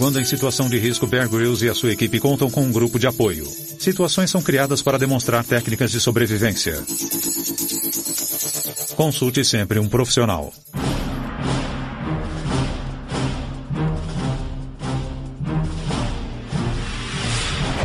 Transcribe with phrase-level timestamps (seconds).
[0.00, 2.98] Quando em situação de risco, Bear Grylls e a sua equipe contam com um grupo
[2.98, 3.44] de apoio.
[3.78, 6.82] Situações são criadas para demonstrar técnicas de sobrevivência.
[8.96, 10.54] Consulte sempre um profissional.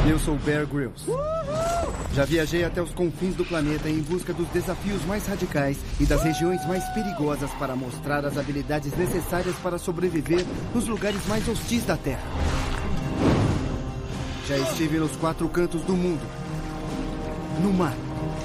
[0.08, 1.04] Eu sou Bear Grylls.
[2.16, 6.24] Já viajei até os confins do planeta em busca dos desafios mais radicais e das
[6.24, 11.98] regiões mais perigosas para mostrar as habilidades necessárias para sobreviver nos lugares mais hostis da
[11.98, 12.24] Terra.
[14.48, 16.26] Já estive nos quatro cantos do mundo.
[17.62, 17.94] No mar.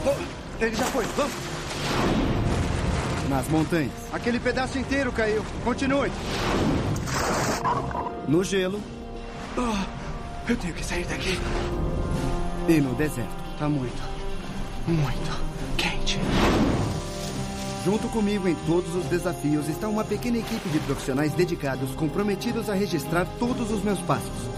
[0.04, 1.32] Oh, ele já foi, vamos!
[3.28, 3.92] Nas montanhas.
[4.12, 5.44] Aquele pedaço inteiro caiu.
[5.62, 6.10] Continue.
[8.26, 8.80] No gelo.
[9.56, 11.38] Oh, eu tenho que sair daqui.
[12.68, 13.39] E no deserto.
[13.60, 14.02] Tá muito,
[14.88, 16.18] muito quente.
[17.84, 22.74] Junto comigo em todos os desafios está uma pequena equipe de profissionais dedicados comprometidos a
[22.74, 24.48] registrar todos os meus passos.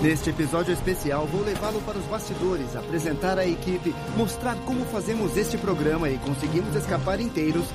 [0.00, 5.58] Neste episódio especial, vou levá-lo para os bastidores, apresentar a equipe, mostrar como fazemos este
[5.58, 7.66] programa e conseguimos escapar inteiros.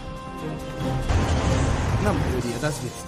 [2.03, 3.05] Na maioria das vezes.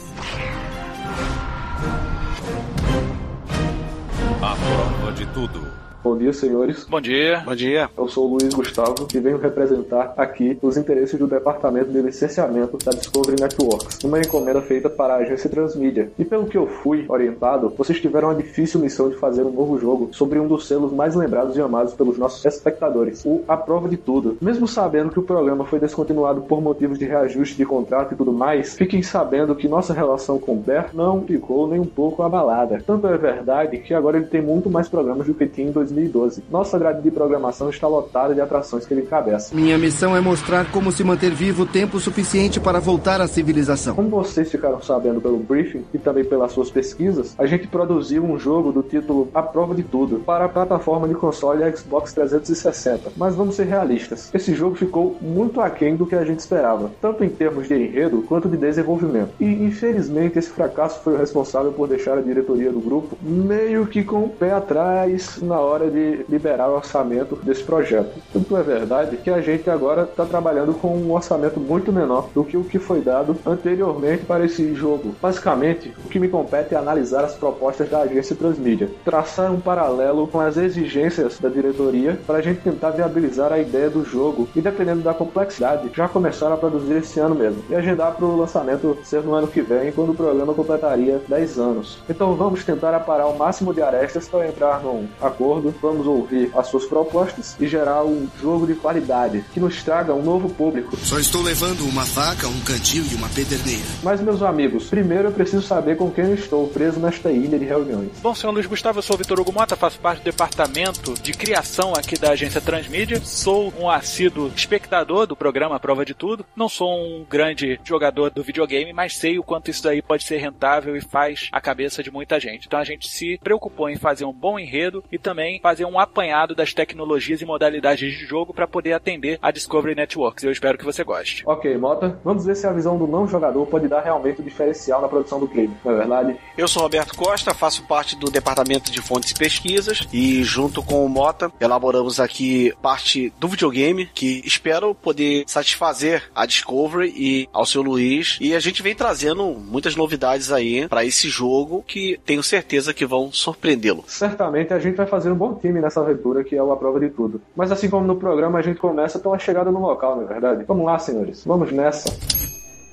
[4.44, 5.87] A prova de tudo.
[6.04, 6.86] Bom dia, senhores.
[6.86, 7.42] Bom dia.
[7.44, 7.90] Bom dia.
[7.98, 12.78] Eu sou o Luiz Gustavo e venho representar aqui os interesses do Departamento de Licenciamento
[12.78, 16.12] da Discovery Networks, uma encomenda feita para a agência Transmídia.
[16.18, 19.78] E pelo que eu fui orientado, vocês tiveram a difícil missão de fazer um novo
[19.80, 23.90] jogo sobre um dos selos mais lembrados e amados pelos nossos espectadores, o A Prova
[23.90, 24.38] de Tudo.
[24.40, 28.32] Mesmo sabendo que o programa foi descontinuado por motivos de reajuste de contrato e tudo
[28.32, 32.82] mais, fiquem sabendo que nossa relação com o Bear não ficou nem um pouco abalada.
[32.86, 35.97] Tanto é verdade que agora ele tem muito mais programas do que tinha em 2000
[35.98, 36.44] 2012.
[36.50, 39.56] Nossa grade de programação está lotada de atrações que ele encabeça.
[39.56, 43.96] Minha missão é mostrar como se manter vivo tempo suficiente para voltar à civilização.
[43.96, 48.38] Como vocês ficaram sabendo pelo briefing e também pelas suas pesquisas, a gente produziu um
[48.38, 53.12] jogo do título A Prova de Tudo para a plataforma de console Xbox 360.
[53.18, 57.24] Mas vamos ser realistas, esse jogo ficou muito aquém do que a gente esperava, tanto
[57.24, 59.32] em termos de enredo quanto de desenvolvimento.
[59.40, 64.04] E infelizmente esse fracasso foi o responsável por deixar a diretoria do grupo meio que
[64.04, 68.12] com o pé atrás na hora de liberar o orçamento desse projeto.
[68.34, 72.44] Tanto é verdade que a gente agora está trabalhando com um orçamento muito menor do
[72.44, 75.16] que o que foi dado anteriormente para esse jogo.
[75.22, 80.28] Basicamente, o que me compete é analisar as propostas da agência Transmídia, traçar um paralelo
[80.28, 84.62] com as exigências da diretoria para a gente tentar viabilizar a ideia do jogo e,
[84.62, 88.98] dependendo da complexidade, já começar a produzir esse ano mesmo e agendar para o lançamento
[89.04, 92.00] ser no ano que vem, quando o programa completaria 10 anos.
[92.10, 96.68] Então vamos tentar aparar o máximo de arestas para entrar num acordo vamos ouvir as
[96.68, 100.96] suas propostas e gerar um jogo de qualidade que nos traga um novo público.
[100.98, 103.86] Só estou levando uma faca, um cantil e uma pederneira.
[104.04, 107.66] Mas, meus amigos, primeiro eu preciso saber com quem eu estou preso nesta ilha de
[107.66, 108.12] reuniões.
[108.22, 111.34] Bom, senhor Luiz Gustavo, eu sou o Vitor Hugo Mota, faço parte do departamento de
[111.34, 113.22] criação aqui da agência Transmídia.
[113.22, 116.46] Sou um assíduo espectador do programa Prova de Tudo.
[116.56, 120.38] Não sou um grande jogador do videogame, mas sei o quanto isso daí pode ser
[120.38, 122.68] rentável e faz a cabeça de muita gente.
[122.68, 126.56] Então a gente se preocupou em fazer um bom enredo e também fazer um apanhado
[126.56, 130.44] das tecnologias e modalidades de jogo para poder atender a Discovery Networks.
[130.44, 131.44] Eu espero que você goste.
[131.46, 134.46] Ok, Mota, vamos ver se a visão do não jogador pode dar realmente o um
[134.46, 136.38] diferencial na produção do game, não é verdade?
[136.58, 141.06] Eu sou Roberto Costa, faço parte do departamento de fontes e pesquisas e junto com
[141.06, 147.66] o Mota elaboramos aqui parte do videogame que espero poder satisfazer a Discovery e ao
[147.66, 152.44] seu Luiz e a gente vem trazendo muitas novidades aí para esse jogo que tenho
[152.44, 154.04] certeza que vão surpreendê-lo.
[154.08, 157.10] Certamente a gente vai fazer um bom time nessa aventura que é a prova de
[157.10, 157.42] tudo.
[157.56, 160.64] Mas assim como no programa, a gente começa pela chegada no local, não é verdade?
[160.66, 161.44] Vamos lá, senhores.
[161.46, 162.10] Vamos nessa.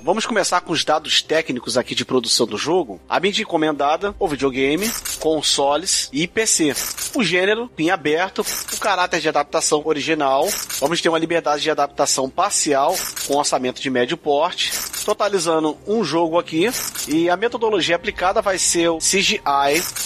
[0.04, 3.00] Vamos começar com os dados técnicos aqui de produção do jogo.
[3.08, 4.86] A mídia encomendada, o videogame,
[5.18, 6.74] consoles e PC.
[7.14, 10.46] O gênero em aberto, o caráter de adaptação original.
[10.78, 12.94] Vamos ter uma liberdade de adaptação parcial
[13.26, 14.72] com orçamento de médio porte,
[15.04, 16.68] totalizando um jogo aqui.
[17.08, 19.40] E a metodologia aplicada vai ser o CGI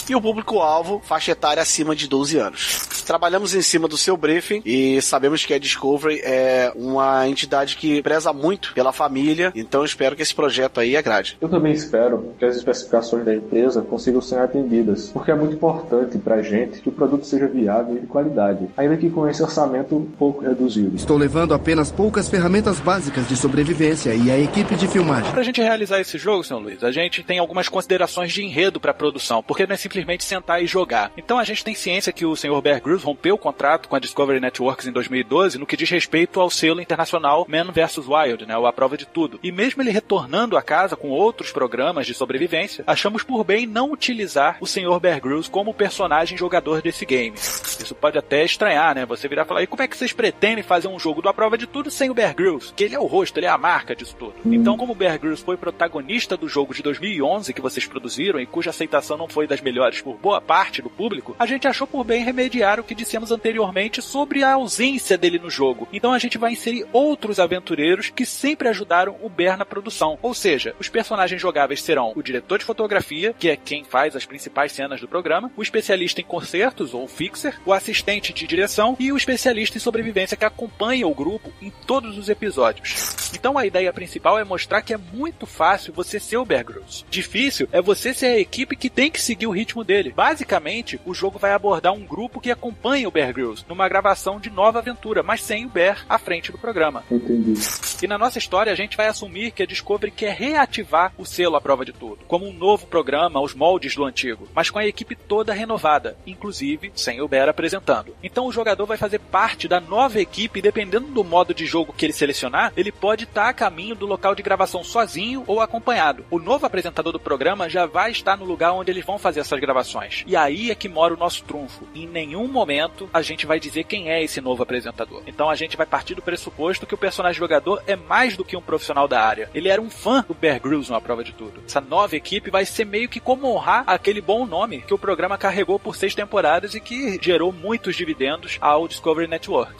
[0.09, 2.87] e o público-alvo faixa etária acima de 12 anos.
[3.09, 8.03] trabalhamos em cima do seu briefing e sabemos que a Discovery é uma entidade que
[8.03, 11.35] preza muito pela família, então espero que esse projeto aí agrade.
[11.41, 16.19] Eu também espero que as especificações da empresa consigam ser atendidas, porque é muito importante
[16.19, 20.07] pra gente que o produto seja viável e de qualidade, ainda que com esse orçamento
[20.19, 20.95] pouco reduzido.
[20.95, 25.31] Estou levando apenas poucas ferramentas básicas de sobrevivência e a equipe de filmagem.
[25.31, 28.93] Pra gente realizar esse jogo, senhor Luiz, a gente tem algumas considerações de enredo pra
[28.93, 31.11] produção, porque não é simplesmente sentar e jogar.
[31.17, 33.99] Então a gente tem ciência que o senhor Bear Grylls rompeu o contrato com a
[33.99, 38.07] Discovery Networks em 2012 no que diz respeito ao selo internacional Man vs.
[38.07, 39.39] Wild, né, ou A Prova de Tudo.
[39.43, 43.91] E mesmo ele retornando a casa com outros programas de sobrevivência, achamos por bem não
[43.91, 47.35] utilizar o senhor Bear Grylls como personagem jogador desse game.
[47.37, 49.05] Isso pode até estranhar, né?
[49.05, 51.33] Você virar e falar, e como é que vocês pretendem fazer um jogo do A
[51.33, 52.73] Prova de Tudo sem o Bear Grylls?
[52.75, 54.33] Que ele é o rosto, ele é a marca disso tudo.
[54.45, 58.69] Então, como Bear Grylls foi protagonista do jogo de 2011 que vocês produziram e cuja
[58.69, 62.23] aceitação não foi das melhores por boa parte do público, a gente achou por bem
[62.23, 65.85] remediar o que dissemos anteriormente sobre a ausência dele no jogo.
[65.91, 70.17] Então a gente vai inserir outros aventureiros que sempre ajudaram o Bear na produção.
[70.21, 74.25] Ou seja, os personagens jogáveis serão o diretor de fotografia, que é quem faz as
[74.25, 79.11] principais cenas do programa, o especialista em concertos, ou fixer, o assistente de direção e
[79.11, 83.29] o especialista em sobrevivência que acompanha o grupo em todos os episódios.
[83.33, 87.03] Então a ideia principal é mostrar que é muito fácil você ser o Bear Grylls.
[87.09, 90.13] Difícil é você ser a equipe que tem que seguir o ritmo dele.
[90.15, 94.49] Basicamente, o jogo vai abordar um grupo que acompanha o Bear Grylls numa gravação de
[94.49, 97.03] nova aventura, mas sem o Bear à frente do programa.
[97.09, 97.53] Entendi.
[98.01, 101.55] E na nossa história a gente vai assumir que a Discovery quer reativar o selo
[101.55, 104.85] à prova de tudo, como um novo programa aos moldes do antigo, mas com a
[104.85, 108.15] equipe toda renovada, inclusive sem o Bear apresentando.
[108.23, 111.91] Então o jogador vai fazer parte da nova equipe e dependendo do modo de jogo
[111.91, 116.25] que ele selecionar, ele pode estar a caminho do local de gravação sozinho ou acompanhado.
[116.29, 119.59] O novo apresentador do programa já vai estar no lugar onde eles vão fazer essas
[119.59, 120.23] gravações.
[120.27, 121.87] E aí é que mora o nosso trunfo.
[121.93, 125.23] Em nenhum momento a gente vai dizer quem é esse novo apresentador.
[125.27, 128.57] Então a gente vai partir do pressuposto que o personagem jogador é mais do que
[128.57, 129.49] um profissional da área.
[129.53, 131.61] Ele era um fã do Bear Grylls numa prova de tudo.
[131.65, 135.37] Essa nova equipe vai ser meio que como honrar aquele bom nome que o programa
[135.37, 139.73] carregou por seis temporadas e que gerou muitos dividendos ao Discovery Network.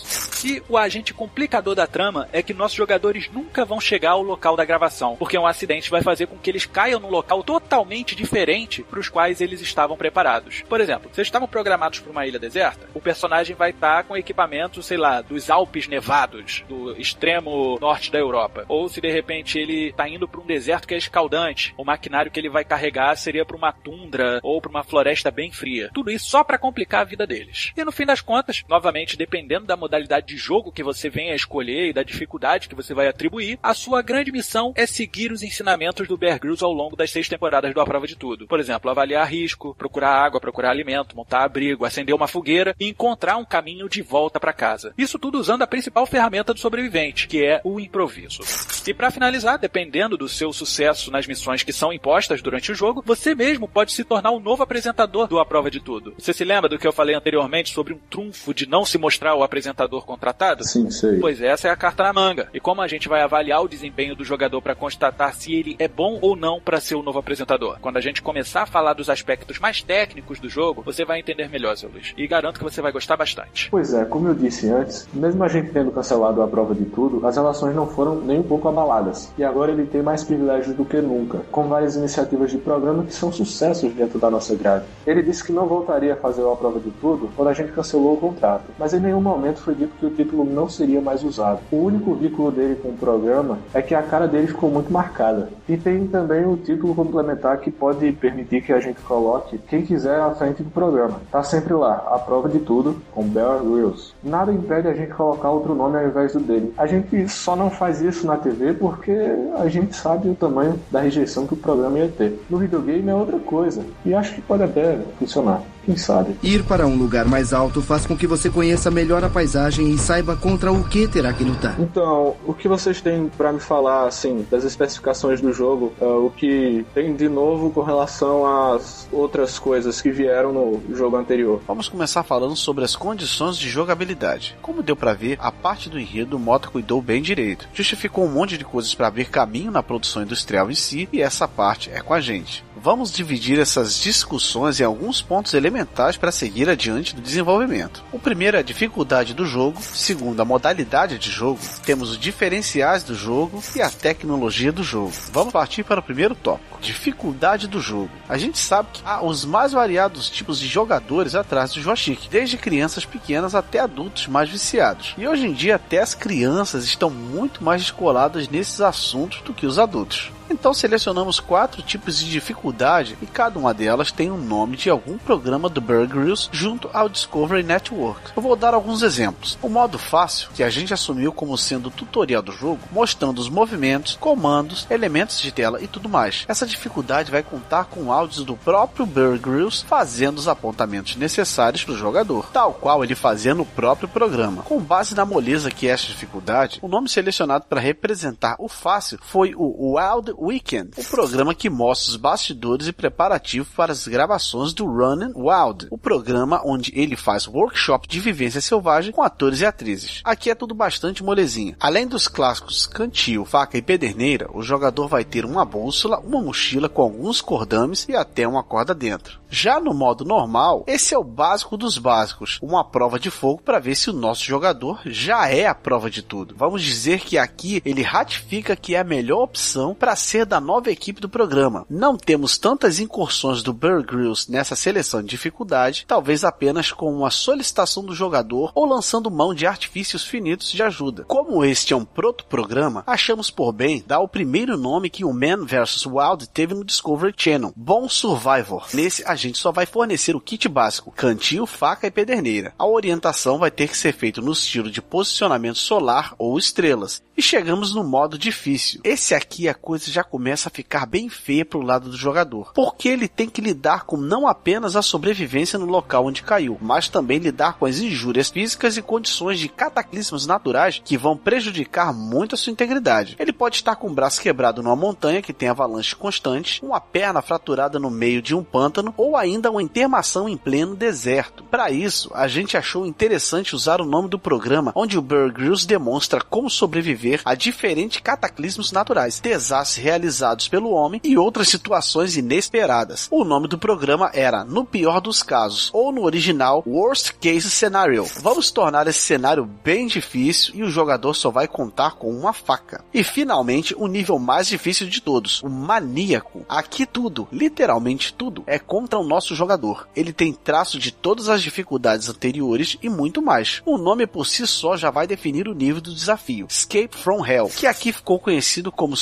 [0.44, 4.56] E o agente complicador da trama é que nossos jogadores nunca vão chegar ao local
[4.60, 8.84] da gravação, porque um acidente vai fazer com que eles caiam num local totalmente diferente
[8.84, 10.64] para os quais eles estavam preparados.
[10.68, 14.18] Por exemplo, se eles estavam programados para uma ilha deserta, o personagem vai estar com
[14.18, 18.66] equipamento, sei lá, dos Alpes nevados, do extremo norte da Europa.
[18.68, 22.30] Ou se de repente ele está indo para um deserto que é escaldante, o maquinário
[22.30, 25.90] que ele vai carregar seria para uma tundra ou para uma floresta bem fria.
[25.94, 27.72] Tudo isso só para complicar a vida deles.
[27.78, 31.38] E no fim das contas, novamente, dependendo da modalidade de jogo que você venha a
[31.38, 35.44] escolher e da dificuldade que você vai atribuir, a sua grande missão é seguir os
[35.44, 38.48] ensinamentos do Bear Grylls ao longo das seis temporadas do A Prova de Tudo.
[38.48, 43.38] Por exemplo, avaliar risco, procurar água, procurar alimento, montar abrigo, acender uma fogueira e encontrar
[43.38, 44.92] um caminho de volta para casa.
[44.98, 48.42] Isso tudo usando a principal ferramenta do sobrevivente, que é o improviso.
[48.88, 53.04] E para finalizar, dependendo do seu sucesso nas missões que são impostas durante o jogo,
[53.06, 56.16] você mesmo pode se tornar o novo apresentador do A Prova de Tudo.
[56.18, 59.36] Você se lembra do que eu falei anteriormente sobre um trunfo de não se mostrar
[59.36, 60.64] o apresentador contratado?
[60.64, 61.20] Sim, sei.
[61.20, 62.50] Pois essa é a carta na manga.
[62.52, 65.88] E como a gente vai avaliar o desempenho do jogador para constatar se ele é
[65.88, 67.78] bom ou não para ser o novo apresentador?
[67.82, 71.50] Quando a gente começar a falar dos aspectos mais técnicos do jogo, você vai entender
[71.50, 72.14] melhor, seu Luiz.
[72.18, 73.70] E garanto que você vai gostar bastante.
[73.70, 77.26] Pois é, como eu disse antes, mesmo a gente tendo cancelado a prova de tudo,
[77.28, 79.34] as relações não foram nem um pouco abaladas.
[79.38, 83.14] E agora ele tem mais privilégios do que nunca, com várias iniciativas de programa que
[83.14, 84.86] são sucessos dentro da nossa grade.
[85.06, 88.14] Ele disse que não voltaria a fazer a prova de tudo quando a gente cancelou
[88.14, 91.60] o contrato, mas em nenhum momento foi dito que o título não seria mais usado.
[91.72, 95.50] O único vínculo dele com o programa é que a cara dele ficou muito marcada.
[95.68, 100.20] E tem também o título complementar que pode permitir que a gente coloque quem quiser
[100.20, 101.22] à frente do programa.
[101.32, 104.14] Tá sempre lá, a prova de tudo, com Bear Grylls.
[104.24, 106.74] Nada impede a gente colocar outro nome ao invés do dele.
[106.78, 109.12] A gente só não faz isso na TV porque
[109.58, 112.40] a gente sabe o tamanho da rejeição que o programa ia ter.
[112.50, 113.84] No videogame é outra coisa.
[114.06, 115.62] E acho que pode até funcionar.
[115.90, 116.36] Quem sabe?
[116.44, 119.98] Ir para um lugar mais alto faz com que você conheça melhor a paisagem e
[119.98, 121.82] saiba contra o que terá que lutar.
[121.82, 125.92] Então, o que vocês têm para me falar, assim, das especificações do jogo?
[126.00, 131.18] Uh, o que tem de novo com relação às outras coisas que vieram no jogo
[131.18, 131.60] anterior?
[131.68, 134.56] Vamos começar falando sobre as condições de jogabilidade.
[134.62, 137.68] Como deu para ver, a parte do enredo o Mota cuidou bem direito.
[137.74, 141.48] Justificou um monte de coisas para abrir caminho na produção industrial em si, e essa
[141.48, 142.64] parte é com a gente.
[142.82, 148.04] Vamos dividir essas discussões em alguns pontos elementares fundamentais para seguir adiante no desenvolvimento.
[148.12, 153.04] O primeiro é a dificuldade do jogo, segundo a modalidade de jogo, temos os diferenciais
[153.04, 155.12] do jogo e a tecnologia do jogo.
[155.32, 158.10] Vamos partir para o primeiro tópico: dificuldade do jogo.
[158.28, 162.58] A gente sabe que há os mais variados tipos de jogadores atrás do joystick, desde
[162.58, 165.14] crianças pequenas até adultos mais viciados.
[165.18, 169.66] E hoje em dia até as crianças estão muito mais descoladas nesses assuntos do que
[169.66, 170.32] os adultos.
[170.50, 175.18] Então selecionamos quatro tipos de dificuldade e cada uma delas tem um nome de algum
[175.18, 178.32] programa do Bear Grylls junto ao Discovery Network.
[178.36, 179.58] Eu vou dar alguns exemplos.
[179.62, 183.50] O modo fácil, que a gente assumiu como sendo o tutorial do jogo, mostrando os
[183.50, 186.46] movimentos, comandos, elementos de tela e tudo mais.
[186.48, 191.94] Essa dificuldade vai contar com áudios do próprio Bear Grylls fazendo os apontamentos necessários para
[191.94, 194.64] o jogador, tal qual ele fazia no próprio programa.
[194.64, 199.20] Com base na moleza que é essa dificuldade, o nome selecionado para representar o fácil
[199.22, 204.74] foi o Wild Weekend, o programa que mostra os bastidores e preparativos para as gravações
[204.74, 209.66] do Running Wild, o programa onde ele faz workshop de vivência selvagem com atores e
[209.66, 210.22] atrizes.
[210.24, 211.76] Aqui é tudo bastante molezinha.
[211.80, 216.90] Além dos clássicos cantil, faca e pederneira, o jogador vai ter uma bússola, uma mochila
[216.90, 219.40] com alguns cordames e até uma corda dentro.
[219.50, 223.80] Já no modo normal, esse é o básico dos básicos, uma prova de fogo para
[223.80, 226.56] ver se o nosso jogador já é a prova de tudo.
[226.56, 230.92] Vamos dizer que aqui ele ratifica que é a melhor opção para ser da nova
[230.92, 231.88] equipe do programa.
[231.90, 237.32] Não temos tantas incursões do Bear Grylls nessa seleção de dificuldade, talvez apenas com uma
[237.32, 241.24] solicitação do jogador ou lançando mão de artifícios finitos de ajuda.
[241.24, 245.66] Como este é um proto-programa, achamos por bem dar o primeiro nome que o Man
[245.66, 248.86] vs Wild teve no Discovery Channel, Bom Survivor.
[248.94, 252.72] Nesse a gente só vai fornecer o kit básico, cantil, faca e pederneira.
[252.78, 257.20] A orientação vai ter que ser feita no estilo de posicionamento solar ou estrelas.
[257.36, 259.00] E chegamos no modo difícil.
[259.04, 263.10] Esse aqui a coisa já começa a ficar bem feia pro lado do jogador, porque
[263.10, 267.40] ele tem que lidar com não apenas a sobrevivência no local onde caiu, mas também
[267.40, 272.58] lidar com as injúrias físicas e condições de cataclismos naturais que vão prejudicar muito a
[272.58, 273.36] sua integridade.
[273.40, 277.42] Ele pode estar com o braço quebrado numa montanha que tem avalanche constante, uma perna
[277.42, 281.64] fraturada no meio de um pântano ou ainda uma intermação em pleno deserto.
[281.64, 285.88] Para isso, a gente achou interessante usar o nome do programa onde o Bear Grylls
[285.88, 293.28] demonstra como sobreviver a diferentes cataclismos naturais, desastres realizados pelo homem e outras situações inesperadas.
[293.30, 298.26] O nome do programa era No Pior dos Casos, ou no original Worst Case Scenario.
[298.42, 303.04] Vamos tornar esse cenário bem difícil e o jogador só vai contar com uma faca.
[303.14, 306.66] E finalmente, o nível mais difícil de todos, o Maníaco.
[306.68, 310.08] Aqui tudo, literalmente tudo, é contra o nosso jogador.
[310.16, 313.82] Ele tem traço de todas as dificuldades anteriores e muito mais.
[313.86, 316.68] O nome por si só já vai definir o nível do desafio.
[316.70, 319.16] Escape from Hell, que aqui ficou conhecido como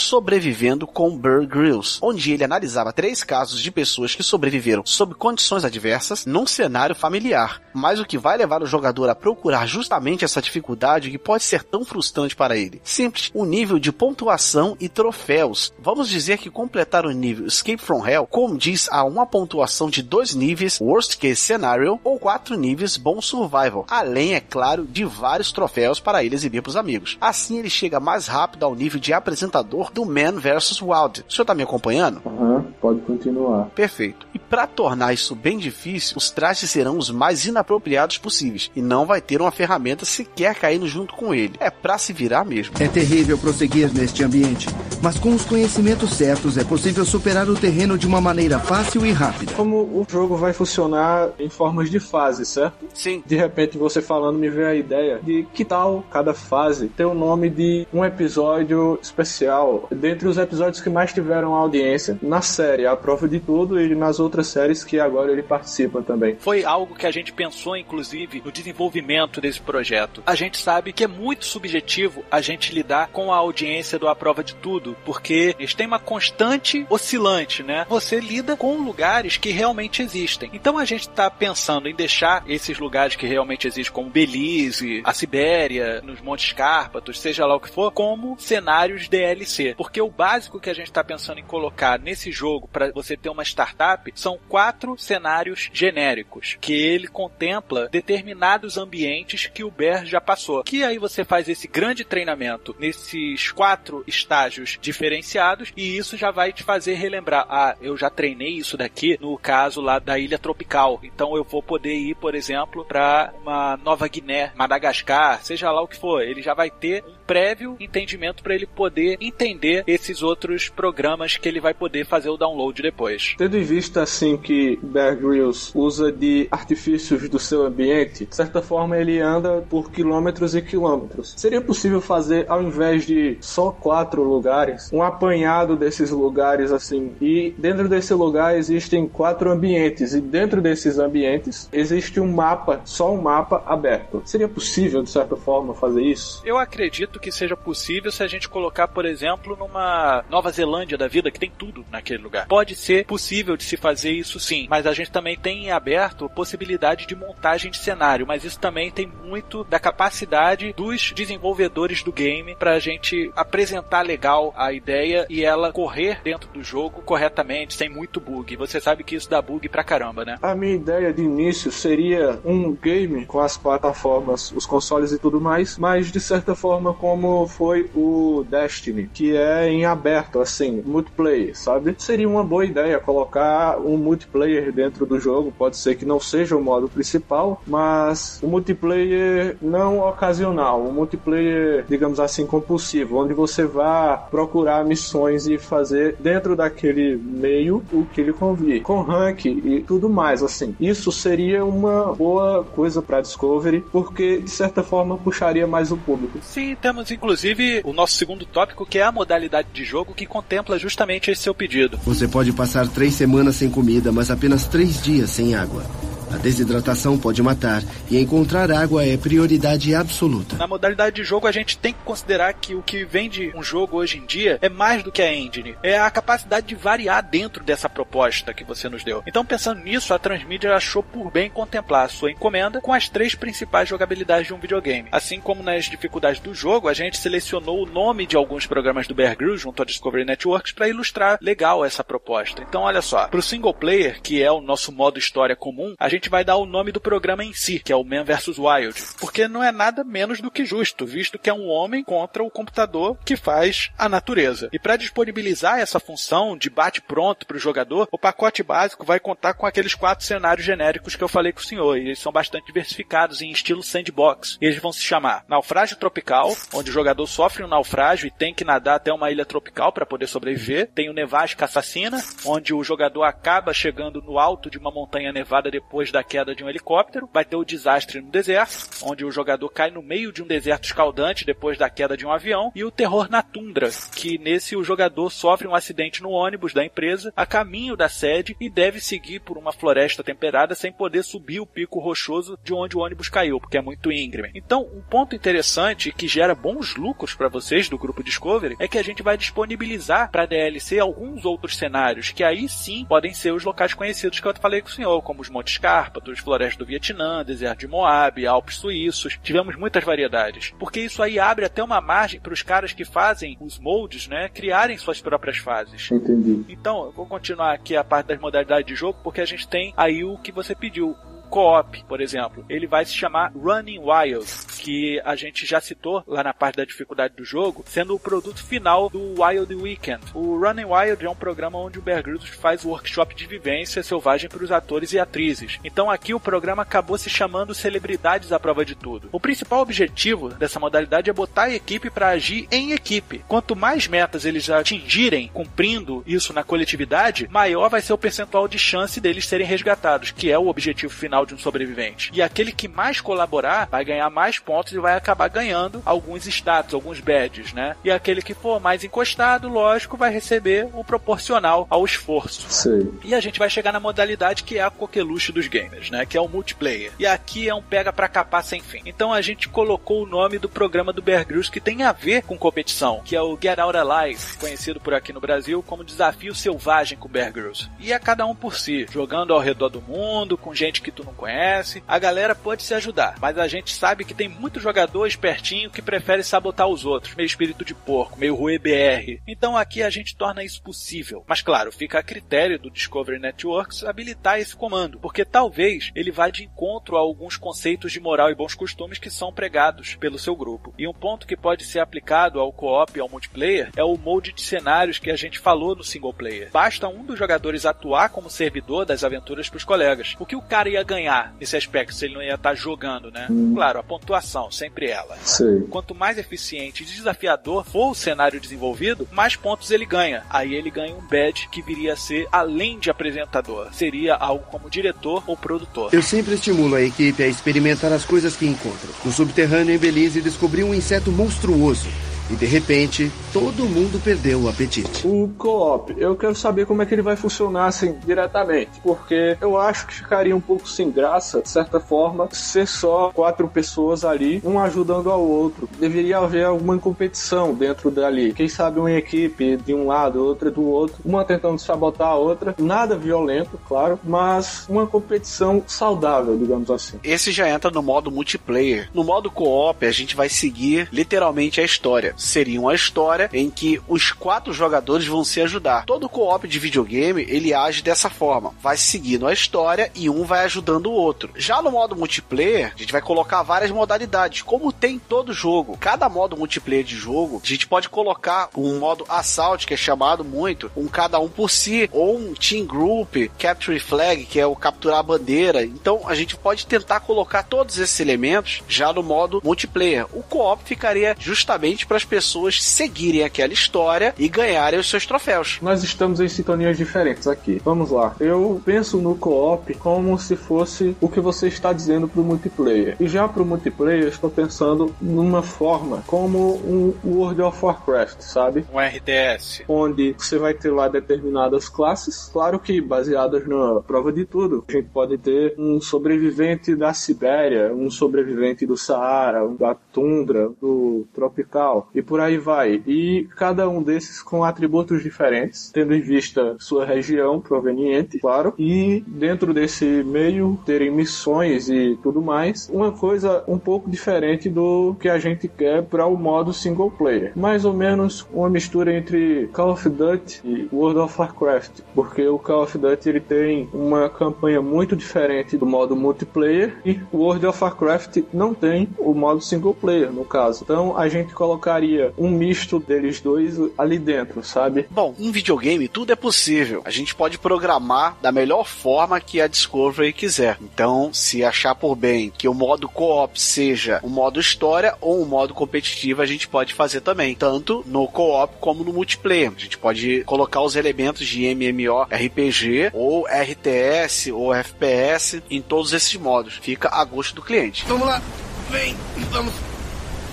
[0.88, 6.26] Com Bear Grylls, onde ele analisava três casos de pessoas que sobreviveram sob condições adversas
[6.26, 7.62] num cenário familiar.
[7.74, 11.64] Mas o que vai levar o jogador a procurar justamente essa dificuldade que pode ser
[11.64, 12.82] tão frustrante para ele?
[12.84, 15.72] Simples, o nível de pontuação e troféus.
[15.80, 20.34] Vamos dizer que completar o nível Escape from Hell condiz a uma pontuação de dois
[20.34, 26.00] níveis Worst Case Scenario ou quatro níveis Bom Survival, além, é claro, de vários troféus
[26.00, 27.18] para ele exibir para os amigos.
[27.22, 31.26] Assim ele chega mais rápido ao nível de apresentador do Man vs Wild.
[31.28, 32.22] O senhor tá me acompanhando?
[32.26, 33.66] Uhum, pode continuar.
[33.76, 34.28] Perfeito.
[34.34, 39.06] E para tornar isso bem difícil, os trajes serão os mais inapropriados possíveis e não
[39.06, 41.56] vai ter uma ferramenta sequer caindo junto com ele.
[41.60, 42.76] É para se virar mesmo.
[42.80, 44.68] É terrível prosseguir neste ambiente,
[45.02, 49.12] mas com os conhecimentos certos é possível superar o terreno de uma maneira fácil e
[49.12, 49.54] rápida.
[49.54, 52.86] Como o jogo vai funcionar em formas de fase, certo?
[52.94, 53.24] Sim.
[53.26, 57.14] De repente você falando me veio a ideia de que tal cada fase ter o
[57.14, 62.96] nome de um episódio especial dentre os episódios que mais tiveram audiência na série A
[62.96, 66.36] Prova de Tudo e nas outras séries que agora ele participa também.
[66.40, 70.22] Foi algo que a gente pensou, inclusive, no desenvolvimento desse projeto.
[70.26, 74.16] A gente sabe que é muito subjetivo a gente lidar com a audiência do A
[74.16, 77.86] Prova de Tudo, porque eles têm uma constante oscilante, né?
[77.90, 80.50] Você lida com lugares que realmente existem.
[80.54, 85.14] Então a gente está pensando em deixar esses lugares que realmente existem, como Belize, a
[85.14, 89.76] Sibéria, nos Montes Cárpatos, seja lá o que for, como cenários DLC.
[89.78, 93.30] Porque o básico que a gente está pensando em colocar nesse jogo para você ter
[93.30, 100.22] uma startup são quatro cenários genéricos, que ele contempla determinados ambientes que o Bear já
[100.22, 100.64] passou.
[100.64, 106.52] Que aí você faz esse grande treinamento nesses quatro estágios diferenciados e isso já vai
[106.54, 111.00] te fazer relembrar, ah, eu já treinei isso daqui no caso lá da ilha tropical.
[111.04, 115.88] Então eu vou poder ir, por exemplo, para uma Nova Guiné, Madagascar, seja lá o
[115.88, 116.22] que for.
[116.22, 121.48] Ele já vai ter um prévio entendimento para ele poder entender esses outros programas que
[121.48, 123.36] ele vai poder fazer o download depois.
[123.38, 128.62] Tendo em vista assim que Bear Grylls usa de artifícios do seu ambiente, de certa
[128.62, 131.34] forma ele anda por quilômetros e quilômetros.
[131.36, 137.54] Seria possível fazer, ao invés de só quatro lugares, um apanhado desses lugares assim, e
[137.58, 143.22] dentro desse lugar existem quatro ambientes, e dentro desses ambientes existe um mapa, só um
[143.22, 144.22] mapa aberto.
[144.26, 146.42] Seria possível, de certa forma, fazer isso?
[146.46, 151.08] Eu acredito que seja possível se a gente colocar, por exemplo, numa Nova Zelândia da
[151.08, 152.48] vida, que tem tudo naquele lugar.
[152.48, 156.30] Pode ser possível de se fazer isso sim, mas a gente também tem em aberto
[156.30, 162.12] possibilidade de montagem de cenário, mas isso também tem muito da capacidade dos desenvolvedores do
[162.12, 167.74] game para a gente apresentar legal a ideia e ela correr dentro do jogo corretamente,
[167.74, 168.56] sem muito bug.
[168.56, 170.38] Você sabe que isso dá bug pra caramba, né?
[170.42, 175.40] A minha ideia de início seria um game com as plataformas, os consoles e tudo
[175.40, 181.58] mais, mas de certa forma como foi o Destiny, que é em aberto, assim, multiplayer,
[181.58, 181.96] sabe?
[181.98, 186.58] Seria uma boa ideia colocar um multiplayer dentro do jogo, pode ser que não seja
[186.58, 193.64] o modo principal, mas o multiplayer não ocasional, um multiplayer, digamos assim, compulsivo, onde você
[193.66, 199.82] vá procurar missões e fazer dentro daquele meio o que ele convir, com rank e
[199.88, 200.76] tudo mais, assim.
[200.78, 206.40] Isso seria uma boa coisa para Discovery, porque de certa forma puxaria mais o público.
[206.42, 210.80] Sim, temos inclusive o nosso segundo tópico, que é a modalidade de jogo que contempla
[210.80, 212.00] justamente esse seu pedido.
[212.04, 215.86] Você pode passar três semanas sem comida, mas apenas três dias sem água.
[216.32, 217.82] A desidratação pode matar
[218.12, 220.58] e encontrar água é prioridade absoluta.
[220.58, 223.98] Na modalidade de jogo, a gente tem que considerar que o que vende um jogo
[223.98, 225.76] hoje em dia é mais do que a engine.
[225.82, 229.24] É a capacidade de variar dentro dessa proposta que você nos deu.
[229.26, 233.34] Então, pensando nisso, a Transmedia achou por bem contemplar a sua encomenda com as três
[233.34, 235.08] principais jogabilidades de um videogame.
[235.12, 239.16] Assim como nas dificuldades do jogo, a gente selecionou o nome de alguns programas do
[239.16, 242.64] Bear Grylls junto à Discovery Networks para ilustrar legal essa proposta.
[242.68, 246.10] Então, olha só, para o single player, que é o nosso modo história comum, a
[246.10, 249.02] gente vai dar o nome do programa em si, que é o Man vs Wild,
[249.20, 252.50] porque não é nada menos do que justo, visto que é um homem contra o
[252.50, 254.70] computador que faz a natureza.
[254.74, 259.20] E para disponibilizar essa função de bate pronto para o jogador, o pacote básico vai
[259.20, 262.32] contar com aqueles quatro cenários genéricos que eu falei com o senhor, e eles são
[262.32, 264.58] bastante diversificados em estilo sandbox.
[264.62, 268.54] E eles vão se chamar Naufrágio Tropical, onde o jogador sofre um naufrágio e tem
[268.54, 270.90] que nadar até uma ilha tropical para poder sobreviver.
[270.94, 275.72] Tem o Nevasca Assassina, onde o jogador acaba chegando no alto de uma montanha nevada
[275.72, 277.30] depois da queda de um helicóptero.
[277.34, 280.86] Vai ter o Desastre no Deserto, onde o jogador cai no meio de um deserto
[280.86, 282.72] escaldante depois da queda de um avião.
[282.76, 286.84] E o Terror na Tundra, que nesse o jogador sofre um acidente no ônibus da
[286.84, 291.60] empresa a caminho da sede e deve seguir por uma floresta temperada sem poder subir
[291.60, 294.52] o pico rochoso de onde o ônibus caiu, porque é muito íngreme.
[294.56, 298.98] Então, um ponto interessante que gera bons lucros para vocês do grupo Discovery é que
[298.98, 303.64] a gente vai disponibilizar para DLC alguns outros cenários que aí sim podem ser os
[303.64, 307.44] locais conhecidos que eu falei com o senhor, como os Montes Cárpatos, Florestas do Vietnã,
[307.44, 309.40] Deserto de Moab, Alpes Suíços.
[309.42, 313.58] Tivemos muitas variedades, porque isso aí abre até uma margem para os caras que fazem
[313.60, 316.12] os moldes, né, criarem suas próprias fases.
[316.12, 316.64] Entendi.
[316.70, 319.92] Então, eu vou continuar aqui a parte das modalidades de jogo, porque a gente tem
[319.98, 321.16] aí o que você pediu,
[321.48, 324.46] co-op, por exemplo, ele vai se chamar Running Wild,
[324.80, 328.64] que a gente já citou lá na parte da dificuldade do jogo, sendo o produto
[328.64, 330.22] final do Wild Weekend.
[330.34, 334.50] O Running Wild é um programa onde o Bear Grylls faz workshop de vivência selvagem
[334.50, 335.80] para os atores e atrizes.
[335.84, 339.30] Então aqui o programa acabou se chamando Celebridades à Prova de Tudo.
[339.32, 343.44] O principal objetivo dessa modalidade é botar a equipe para agir em equipe.
[343.48, 348.80] Quanto mais metas eles atingirem cumprindo isso na coletividade, maior vai ser o percentual de
[348.80, 352.32] chance deles serem resgatados, que é o objetivo final de um sobrevivente.
[352.34, 356.94] E aquele que mais colaborar vai ganhar mais pontos e vai acabar ganhando alguns status,
[356.94, 357.96] alguns badges, né?
[358.04, 362.70] E aquele que for mais encostado, lógico, vai receber o proporcional ao esforço.
[362.70, 363.12] Sei.
[363.24, 366.26] E a gente vai chegar na modalidade que é a coqueluche dos gamers, né?
[366.26, 367.12] Que é o multiplayer.
[367.20, 369.02] E aqui é um pega pra capar sem fim.
[369.06, 372.44] Então a gente colocou o nome do programa do Bear Grylls que tem a ver
[372.44, 376.56] com competição, que é o Get Out Alive, conhecido por aqui no Brasil como Desafio
[376.56, 377.90] Selvagem com Bear Grylls.
[378.00, 381.24] E é cada um por si, jogando ao redor do mundo, com gente que tu
[381.28, 382.04] não conhece.
[382.08, 386.02] A galera pode se ajudar, mas a gente sabe que tem muito jogador espertinho que
[386.02, 389.42] prefere sabotar os outros, meio espírito de porco, meio Rue BR.
[389.48, 391.44] Então aqui a gente torna isso possível.
[391.48, 396.50] Mas claro, fica a critério do Discovery Networks habilitar esse comando, porque talvez ele vá
[396.50, 400.56] de encontro a alguns conceitos de moral e bons costumes que são pregados pelo seu
[400.56, 400.94] grupo.
[400.98, 404.54] E um ponto que pode ser aplicado ao co-op e ao multiplayer é o molde
[404.54, 406.72] de cenários que a gente falou no single player.
[406.72, 410.36] Basta um dos jogadores atuar como servidor das aventuras para os colegas.
[410.40, 412.76] O que o cara ia ganhar ganhar nesse aspecto se ele não ia estar tá
[412.76, 413.48] jogando, né?
[413.50, 413.74] Hum.
[413.74, 415.38] Claro, a pontuação, sempre ela.
[415.44, 415.82] Sei.
[415.90, 420.44] Quanto mais eficiente e desafiador for o cenário desenvolvido, mais pontos ele ganha.
[420.50, 423.94] Aí ele ganha um badge que viria a ser além de apresentador.
[423.94, 426.14] Seria algo como diretor ou produtor.
[426.14, 429.12] Eu sempre estimulo a equipe a experimentar as coisas que encontram.
[429.26, 432.08] No subterrâneo em Belize descobri um inseto monstruoso
[432.50, 435.28] e de repente, todo mundo perdeu o apetite.
[435.28, 439.78] O co-op, eu quero saber como é que ele vai funcionar assim diretamente, porque eu
[439.78, 444.62] acho que ficaria um pouco sem graça, de certa forma, ser só quatro pessoas ali,
[444.64, 445.90] um ajudando ao outro.
[446.00, 448.54] Deveria haver alguma competição dentro dali.
[448.54, 452.76] Quem sabe uma equipe de um lado, outra do outro, uma tentando sabotar a outra.
[452.78, 457.20] Nada violento, claro, mas uma competição saudável, digamos assim.
[457.24, 459.10] Esse já entra no modo multiplayer.
[459.14, 464.00] No modo co-op, a gente vai seguir literalmente a história seria uma história em que
[464.08, 466.06] os quatro jogadores vão se ajudar.
[466.06, 468.74] Todo co-op de videogame, ele age dessa forma.
[468.82, 471.50] Vai seguindo a história e um vai ajudando o outro.
[471.56, 475.98] Já no modo multiplayer, a gente vai colocar várias modalidades, como tem todo jogo.
[475.98, 480.44] Cada modo multiplayer de jogo, a gente pode colocar um modo assault, que é chamado
[480.44, 484.76] muito, um cada um por si, ou um team group, capture flag, que é o
[484.76, 485.84] capturar a bandeira.
[485.84, 490.26] Então a gente pode tentar colocar todos esses elementos já no modo multiplayer.
[490.34, 495.80] O co-op ficaria justamente para as pessoas seguirem aquela história e ganharem os seus troféus.
[495.82, 497.82] Nós estamos em sintonias diferentes aqui.
[497.84, 498.36] Vamos lá.
[498.40, 503.16] Eu penso no co-op como se fosse o que você está dizendo para o multiplayer.
[503.20, 508.42] E já para o multiplayer, eu estou pensando numa forma como um World of Warcraft,
[508.42, 508.86] sabe?
[508.94, 509.84] Um RTS.
[509.88, 514.84] Onde você vai ter lá determinadas classes, claro que baseadas na prova de tudo.
[514.88, 521.26] A gente pode ter um sobrevivente da Sibéria, um sobrevivente do Saara, da tundra, do
[521.34, 523.04] tropical e por aí vai.
[523.06, 529.24] E cada um desses com atributos diferentes, tendo em vista sua região proveniente, claro, e
[529.28, 535.30] dentro desse meio terem missões e tudo mais, uma coisa um pouco diferente do que
[535.30, 537.52] a gente quer para o modo single player.
[537.56, 542.58] Mais ou menos uma mistura entre Call of Duty e World of Warcraft, porque o
[542.58, 547.84] Call of Duty ele tem uma campanha muito diferente do modo multiplayer e World of
[547.84, 550.84] Warcraft não tem o modo single player, no caso.
[550.84, 552.07] Então a gente colocaria
[552.38, 555.08] um misto deles dois ali dentro, sabe?
[555.10, 557.02] Bom, em videogame tudo é possível.
[557.06, 560.78] A gente pode programar da melhor forma que a Discovery quiser.
[560.82, 565.46] Então, se achar por bem que o modo co-op seja um modo história ou um
[565.46, 569.72] modo competitivo, a gente pode fazer também, tanto no co-op como no multiplayer.
[569.76, 576.36] A gente pode colocar os elementos de MMORPG ou RTS ou FPS em todos esses
[576.36, 576.80] modos.
[576.82, 578.06] Fica a gosto do cliente.
[578.08, 578.42] Vamos lá,
[578.90, 579.16] vem,
[579.52, 579.74] vamos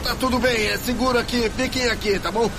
[0.04, 2.50] Tá tudo bem, é seguro aqui, fiquem aqui, tá bom?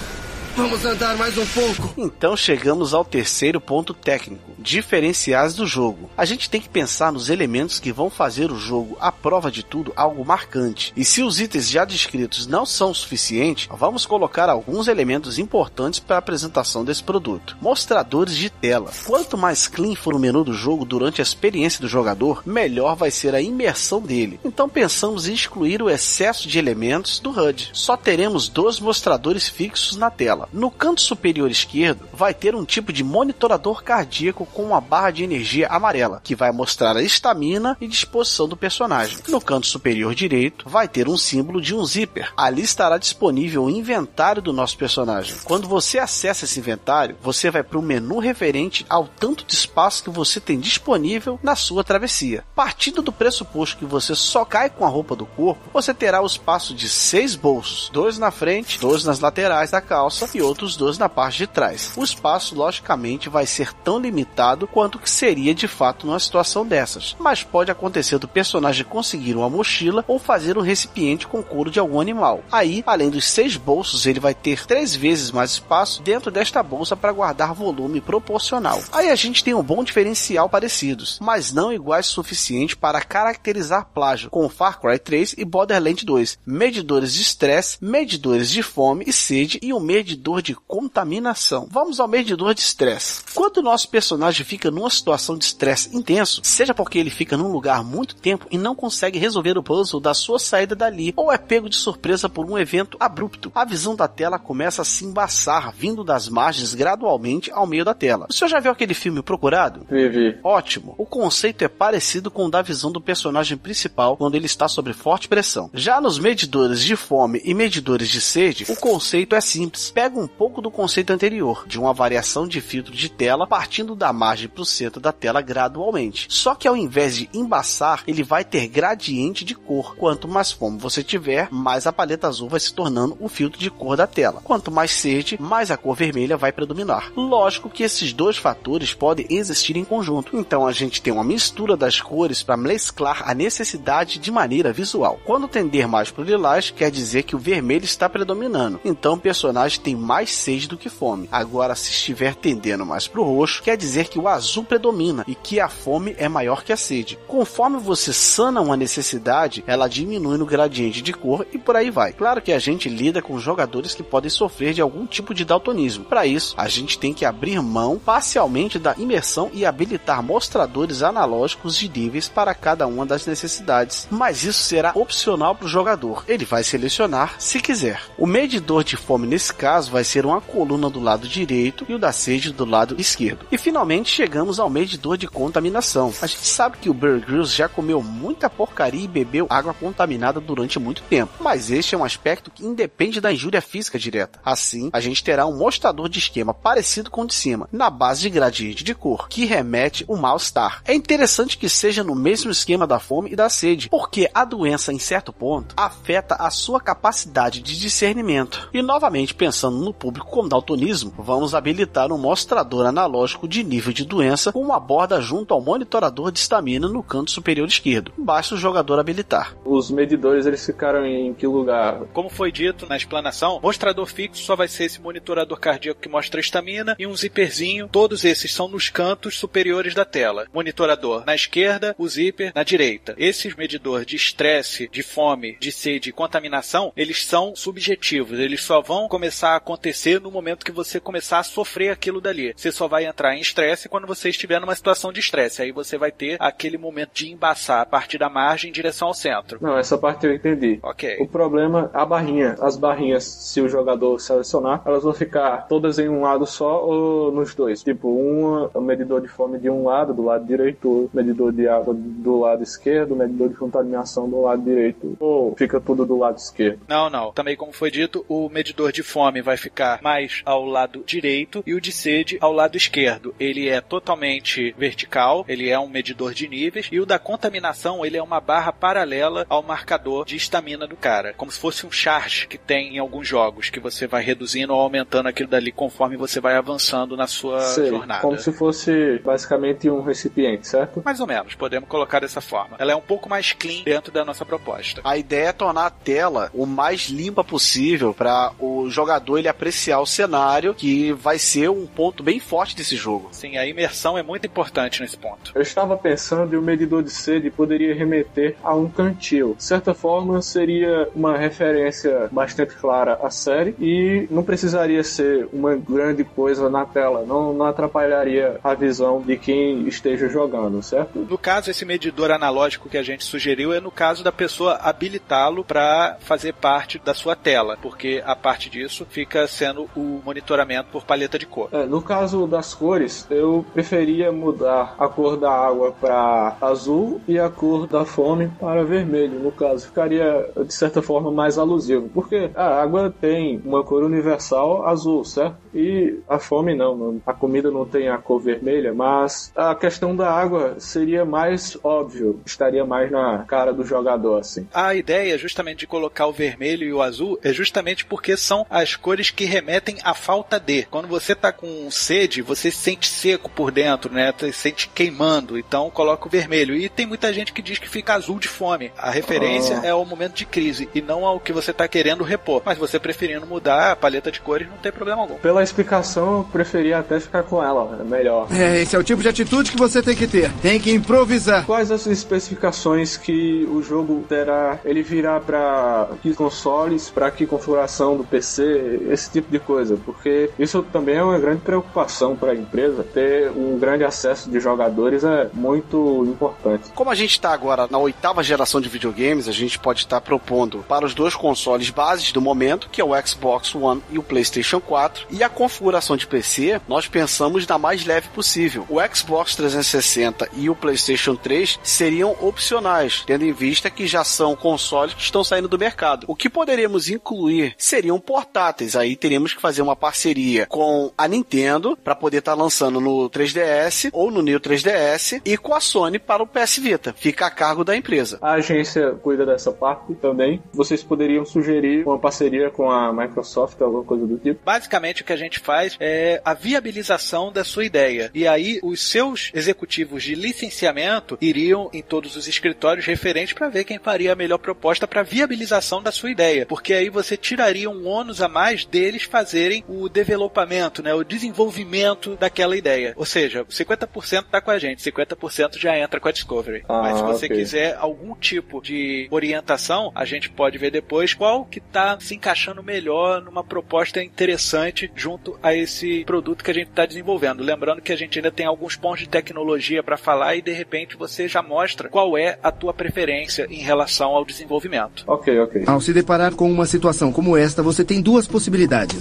[0.56, 1.94] Vamos andar mais um pouco.
[1.98, 6.10] Então chegamos ao terceiro ponto técnico: diferenciais do jogo.
[6.16, 9.64] A gente tem que pensar nos elementos que vão fazer o jogo, à prova de
[9.64, 10.94] tudo, algo marcante.
[10.96, 16.16] E se os itens já descritos não são suficientes, vamos colocar alguns elementos importantes para
[16.16, 17.58] a apresentação desse produto.
[17.60, 18.92] Mostradores de tela.
[19.06, 23.12] Quanto mais clean for o menu do jogo durante a experiência do jogador, melhor vai
[23.12, 24.40] ser a imersão dele.
[24.44, 27.72] Então pensamos em excluir o excesso de elementos do HUD.
[27.74, 30.10] Só teremos dois mostradores fixos na
[30.46, 30.50] tela.
[30.54, 35.24] No canto superior esquerdo, vai ter um tipo de monitorador cardíaco com uma barra de
[35.24, 39.18] energia amarela, que vai mostrar a estamina e disposição do personagem.
[39.28, 42.32] No canto superior direito, vai ter um símbolo de um zíper.
[42.38, 45.36] Ali estará disponível o inventário do nosso personagem.
[45.44, 50.04] Quando você acessa esse inventário, você vai para o menu referente ao tanto de espaço
[50.04, 52.44] que você tem disponível na sua travessia.
[52.56, 56.26] Partindo do pressuposto que você só cai com a roupa do corpo, você terá o
[56.26, 60.98] espaço de seis bolsos, dois na frente, dois nas laterais da calça e outros dois
[60.98, 61.92] na parte de trás.
[61.96, 67.16] O espaço, logicamente, vai ser tão limitado quanto que seria de fato numa situação dessas,
[67.20, 71.80] mas pode acontecer do personagem conseguir uma mochila ou fazer um recipiente com couro de
[71.80, 72.44] algum animal.
[72.52, 76.96] Aí, além dos seis bolsos, ele vai ter três vezes mais espaço dentro desta bolsa
[76.96, 78.82] para guardar volume proporcional.
[78.92, 84.30] Aí a gente tem um bom diferencial parecidos, mas não iguais suficiente para caracterizar plágio,
[84.30, 89.60] com Far Cry 3 e Borderlands 2, medidores de estresse, medidores de fome e sede
[89.62, 91.68] e um medidor medidor de contaminação.
[91.70, 93.24] Vamos ao medidor de estresse.
[93.36, 97.52] Quando o nosso personagem fica numa situação de estresse intenso, seja porque ele fica num
[97.52, 101.38] lugar muito tempo e não consegue resolver o puzzle da sua saída dali, ou é
[101.38, 105.72] pego de surpresa por um evento abrupto, a visão da tela começa a se embaçar,
[105.72, 108.26] vindo das margens gradualmente ao meio da tela.
[108.30, 109.86] O senhor já viu aquele filme Procurado?
[109.90, 110.40] Vivi.
[110.44, 110.96] Ótimo.
[110.98, 114.92] O conceito é parecido com o da visão do personagem principal quando ele está sob
[114.94, 115.70] forte pressão.
[115.74, 119.92] Já nos medidores de fome e medidores de sede, o conceito é simples.
[119.92, 123.96] Pega pega um pouco do conceito anterior, de uma variação de filtro de tela partindo
[123.96, 126.28] da margem para o centro da tela gradualmente.
[126.30, 129.96] Só que ao invés de embaçar, ele vai ter gradiente de cor.
[129.98, 133.70] Quanto mais fome você tiver, mais a paleta azul vai se tornando o filtro de
[133.70, 134.42] cor da tela.
[134.44, 137.12] Quanto mais sede, mais a cor vermelha vai predominar.
[137.16, 141.76] Lógico que esses dois fatores podem existir em conjunto, então a gente tem uma mistura
[141.76, 145.20] das cores para mesclar a necessidade de maneira visual.
[145.26, 149.20] Quando tender mais para o lilás, quer dizer que o vermelho está predominando, então o
[149.20, 151.28] personagem tem mais sede do que fome.
[151.32, 155.34] Agora, se estiver tendendo mais para o roxo, quer dizer que o azul predomina e
[155.34, 157.18] que a fome é maior que a sede.
[157.28, 162.14] Conforme você sana uma necessidade, ela diminui no gradiente de cor e por aí vai.
[162.14, 166.06] Claro que a gente lida com jogadores que podem sofrer de algum tipo de daltonismo.
[166.06, 171.78] Para isso, a gente tem que abrir mão parcialmente da imersão e habilitar mostradores analógicos
[171.78, 174.08] de níveis para cada uma das necessidades.
[174.12, 176.24] Mas isso será opcional para o jogador.
[176.28, 178.02] Ele vai selecionar se quiser.
[178.18, 182.00] O medidor de fome nesse caso vai ser uma coluna do lado direito e o
[182.00, 183.46] da sede do lado esquerdo.
[183.52, 186.14] E finalmente chegamos ao medidor de contaminação.
[186.22, 190.40] A gente sabe que o Bear Grylls já comeu muita porcaria e bebeu água contaminada
[190.40, 194.40] durante muito tempo, mas este é um aspecto que independe da injúria física direta.
[194.44, 198.22] Assim, a gente terá um mostrador de esquema parecido com o de cima, na base
[198.22, 200.82] de gradiente de cor, que remete o mal-estar.
[200.86, 204.94] É interessante que seja no mesmo esquema da fome e da sede, porque a doença
[204.94, 208.70] em certo ponto afeta a sua capacidade de discernimento.
[208.74, 214.06] E novamente pensando no público com daltonismo, vamos habilitar um mostrador analógico de nível de
[214.06, 218.12] doença com uma borda junto ao monitorador de estamina no canto superior esquerdo.
[218.18, 219.56] Basta o jogador habilitar.
[219.66, 222.02] Os medidores eles ficaram em que lugar?
[222.14, 226.40] Como foi dito na explanação, mostrador fixo só vai ser esse monitorador cardíaco que mostra
[226.40, 227.88] a estamina e um zíperzinho.
[227.92, 230.48] Todos esses são nos cantos superiores da tela.
[230.54, 233.16] Monitorador na esquerda, o zíper na direita.
[233.18, 238.40] Esses medidores de estresse, de fome, de sede e contaminação, eles são subjetivos.
[238.40, 242.54] Eles só vão começar a acontecer no momento que você começar a sofrer aquilo dali.
[242.56, 245.64] Você só vai entrar em estresse quando você estiver numa situação de estresse.
[245.64, 249.14] Aí você vai ter aquele momento de embaçar a partir da margem em direção ao
[249.14, 249.58] centro.
[249.60, 250.80] Não, essa parte eu entendi.
[250.84, 251.18] Ok.
[251.20, 252.56] O problema, a barrinha.
[252.62, 257.32] As barrinhas, se o jogador selecionar, elas vão ficar todas em um lado só ou
[257.32, 257.82] nos dois?
[257.82, 261.94] Tipo, uma, o medidor de fome de um lado, do lado direito, medidor de água
[261.98, 265.18] do lado esquerdo, medidor de contaminação do lado direito.
[265.20, 266.82] Ou fica tudo do lado esquerdo?
[266.88, 267.32] Não, não.
[267.32, 271.74] Também como foi dito, o medidor de fome vai ficar mais ao lado direito e
[271.74, 273.34] o de sede ao lado esquerdo.
[273.40, 278.18] Ele é totalmente vertical, ele é um medidor de níveis e o da contaminação, ele
[278.18, 282.48] é uma barra paralela ao marcador de estamina do cara, como se fosse um charge
[282.48, 286.40] que tem em alguns jogos, que você vai reduzindo ou aumentando aquilo dali conforme você
[286.40, 288.22] vai avançando na sua Sei, jornada.
[288.22, 291.02] Como se fosse basicamente um recipiente, certo?
[291.04, 292.76] Mais ou menos, podemos colocar dessa forma.
[292.80, 295.02] Ela é um pouco mais clean dentro da nossa proposta.
[295.04, 300.00] A ideia é tornar a tela o mais limpa possível para o jogador ele apreciar
[300.00, 303.30] o cenário, que vai ser um ponto bem forte desse jogo.
[303.32, 305.52] Sim, a imersão é muito importante nesse ponto.
[305.54, 309.56] Eu estava pensando e o medidor de sede poderia remeter a um cantil.
[309.56, 315.76] De certa forma, seria uma referência bastante clara à série e não precisaria ser uma
[315.76, 317.24] grande coisa na tela.
[317.26, 321.20] Não, não atrapalharia a visão de quem esteja jogando, certo?
[321.20, 325.64] No caso, esse medidor analógico que a gente sugeriu é no caso da pessoa habilitá-lo
[325.64, 331.04] para fazer parte da sua tela, porque a parte disso fica sendo o monitoramento por
[331.04, 331.70] paleta de cor.
[331.72, 337.40] É, no caso das cores, eu preferia mudar a cor da água para azul e
[337.40, 339.40] a cor da fome para vermelho.
[339.40, 344.88] No caso, ficaria de certa forma mais alusivo, porque a água tem uma cor universal
[344.88, 345.58] azul, certo?
[345.74, 347.22] E a fome não, não.
[347.26, 352.40] a comida não tem a cor vermelha, mas a questão da água seria mais óbvio,
[352.46, 354.68] estaria mais na cara do jogador assim.
[354.74, 358.96] A ideia justamente de colocar o vermelho e o azul é justamente porque são as
[358.96, 360.84] cores que remetem à falta de.
[360.90, 364.34] Quando você tá com sede, você se sente seco por dentro, né?
[364.38, 366.76] Você se sente queimando, então coloca o vermelho.
[366.76, 368.92] E tem muita gente que diz que fica azul de fome.
[368.98, 369.88] A referência Ah.
[369.88, 372.62] é o momento de crise e não ao que você tá querendo repor.
[372.66, 375.36] Mas você preferindo mudar a paleta de cores, não tem problema algum.
[375.36, 378.48] Pela explicação, eu preferia até ficar com ela, é melhor.
[378.52, 380.52] É, esse é o tipo de atitude que você tem que ter.
[380.62, 381.66] Tem que improvisar.
[381.66, 384.80] Quais as especificações que o jogo terá?
[384.86, 390.50] Ele virá para que consoles, para que configuração do PC, esse tipo de coisa, porque
[390.60, 393.04] isso também é uma grande preocupação para a empresa.
[393.04, 396.92] Ter um grande acesso de jogadores é muito importante.
[396.94, 400.86] Como a gente está agora na oitava geração de videogames, a gente pode estar propondo
[400.88, 404.80] para os dois consoles bases do momento, que é o Xbox One e o PlayStation
[404.80, 408.86] 4, e a configuração de PC, nós pensamos na mais leve possível.
[408.90, 414.56] O Xbox 360 e o PlayStation 3 seriam opcionais, tendo em vista que já são
[414.56, 416.26] consoles que estão saindo do mercado.
[416.28, 421.28] O que poderíamos incluir seriam portáteis, mas aí teríamos que fazer uma parceria com a
[421.28, 425.82] Nintendo para poder estar tá lançando no 3DS ou no New 3DS e com a
[425.82, 427.14] Sony para o PS Vita.
[427.18, 428.38] Fica a cargo da empresa.
[428.42, 430.62] A agência cuida dessa parte também.
[430.74, 434.62] Vocês poderiam sugerir uma parceria com a Microsoft, alguma coisa do tipo?
[434.64, 438.32] Basicamente o que a gente faz é a viabilização da sua ideia.
[438.34, 443.84] E aí os seus executivos de licenciamento iriam em todos os escritórios referentes para ver
[443.84, 446.66] quem faria a melhor proposta para viabilização da sua ideia.
[446.66, 452.36] Porque aí você tiraria um ônus a mais deles fazerem o desenvolvimento, né, o desenvolvimento
[452.36, 453.14] daquela ideia.
[453.16, 456.84] Ou seja, 50% está com a gente, 50% já entra com a Discovery.
[456.88, 457.58] Ah, Mas se você okay.
[457.58, 462.84] quiser algum tipo de orientação, a gente pode ver depois qual que está se encaixando
[462.84, 467.64] melhor numa proposta interessante junto a esse produto que a gente está desenvolvendo.
[467.64, 471.16] Lembrando que a gente ainda tem alguns pontos de tecnologia para falar e de repente
[471.18, 475.24] você já mostra qual é a tua preferência em relação ao desenvolvimento.
[475.28, 475.84] Ok, ok.
[475.86, 478.75] Ao se deparar com uma situação como esta, você tem duas possibilidades: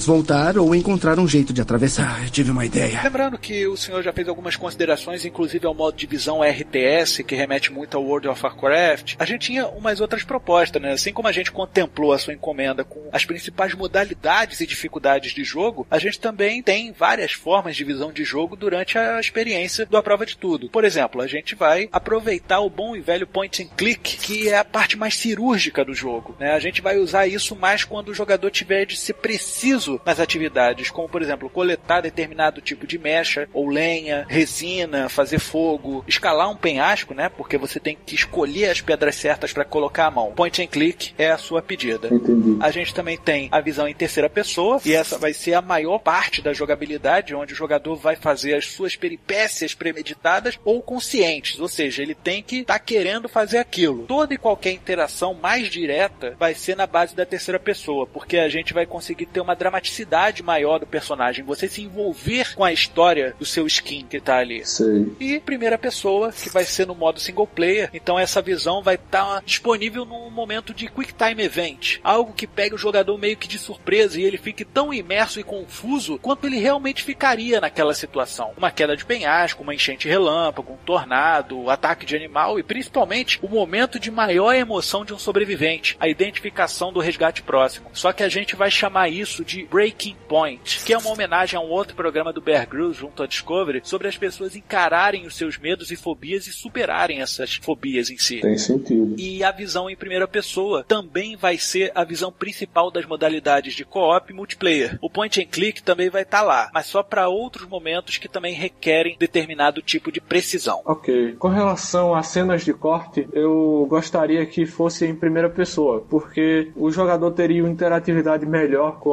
[0.04, 2.20] voltar ou encontrar um jeito de atravessar.
[2.22, 3.00] Ah, tive uma ideia.
[3.02, 7.34] Lembrando que o senhor já fez algumas considerações, inclusive ao modo de visão RTS, que
[7.34, 9.14] remete muito ao World of Warcraft.
[9.18, 10.92] A gente tinha umas outras propostas, né?
[10.92, 15.44] Assim como a gente contemplou a sua encomenda com as principais modalidades e dificuldades de
[15.44, 19.96] jogo, a gente também tem várias formas de visão de jogo durante a experiência do
[19.96, 20.68] A Prova de Tudo.
[20.68, 24.58] Por exemplo, a gente vai aproveitar o bom e velho point and click, que é
[24.58, 26.36] a parte mais cirúrgica do jogo.
[26.38, 26.52] Né?
[26.52, 29.14] A gente vai usar isso mais quando o jogador tiver de ser
[29.44, 35.38] preciso nas atividades, como por exemplo, coletar determinado tipo de mecha ou lenha, resina, fazer
[35.38, 37.28] fogo, escalar um penhasco, né?
[37.28, 40.32] Porque você tem que escolher as pedras certas para colocar a mão.
[40.32, 42.08] Point and click é a sua pedida.
[42.12, 42.56] Entendi.
[42.60, 45.98] A gente também tem a visão em terceira pessoa, e essa vai ser a maior
[45.98, 51.68] parte da jogabilidade, onde o jogador vai fazer as suas peripécias premeditadas ou conscientes, ou
[51.68, 54.06] seja, ele tem que estar tá querendo fazer aquilo.
[54.06, 58.48] Toda e qualquer interação mais direta vai ser na base da terceira pessoa, porque a
[58.48, 63.34] gente vai conseguir ter uma dramaticidade maior do personagem, você se envolver com a história
[63.36, 64.64] do seu skin que tá ali.
[64.64, 65.14] Sim.
[65.18, 69.24] E primeira pessoa, que vai ser no modo single player, então essa visão vai estar
[69.24, 73.48] tá disponível num momento de quick time event, algo que pega o jogador meio que
[73.48, 78.52] de surpresa e ele fique tão imerso e confuso quanto ele realmente ficaria naquela situação.
[78.56, 83.48] Uma queda de penhasco, uma enchente relâmpago, um tornado, ataque de animal e principalmente o
[83.48, 87.90] momento de maior emoção de um sobrevivente, a identificação do resgate próximo.
[87.92, 91.62] Só que a gente vai chamar isso de Breaking Point, que é uma homenagem a
[91.62, 95.58] um outro programa do Bear Grylls junto à Discovery sobre as pessoas encararem os seus
[95.58, 98.40] medos e fobias e superarem essas fobias em si.
[98.40, 99.14] Tem sentido.
[99.18, 103.84] E a visão em primeira pessoa também vai ser a visão principal das modalidades de
[103.84, 104.98] co-op e multiplayer.
[105.00, 108.28] O point and click também vai estar tá lá, mas só para outros momentos que
[108.28, 110.82] também requerem determinado tipo de precisão.
[110.84, 111.36] Ok.
[111.38, 116.90] Com relação a cenas de corte, eu gostaria que fosse em primeira pessoa, porque o
[116.90, 119.10] jogador teria uma interatividade melhor com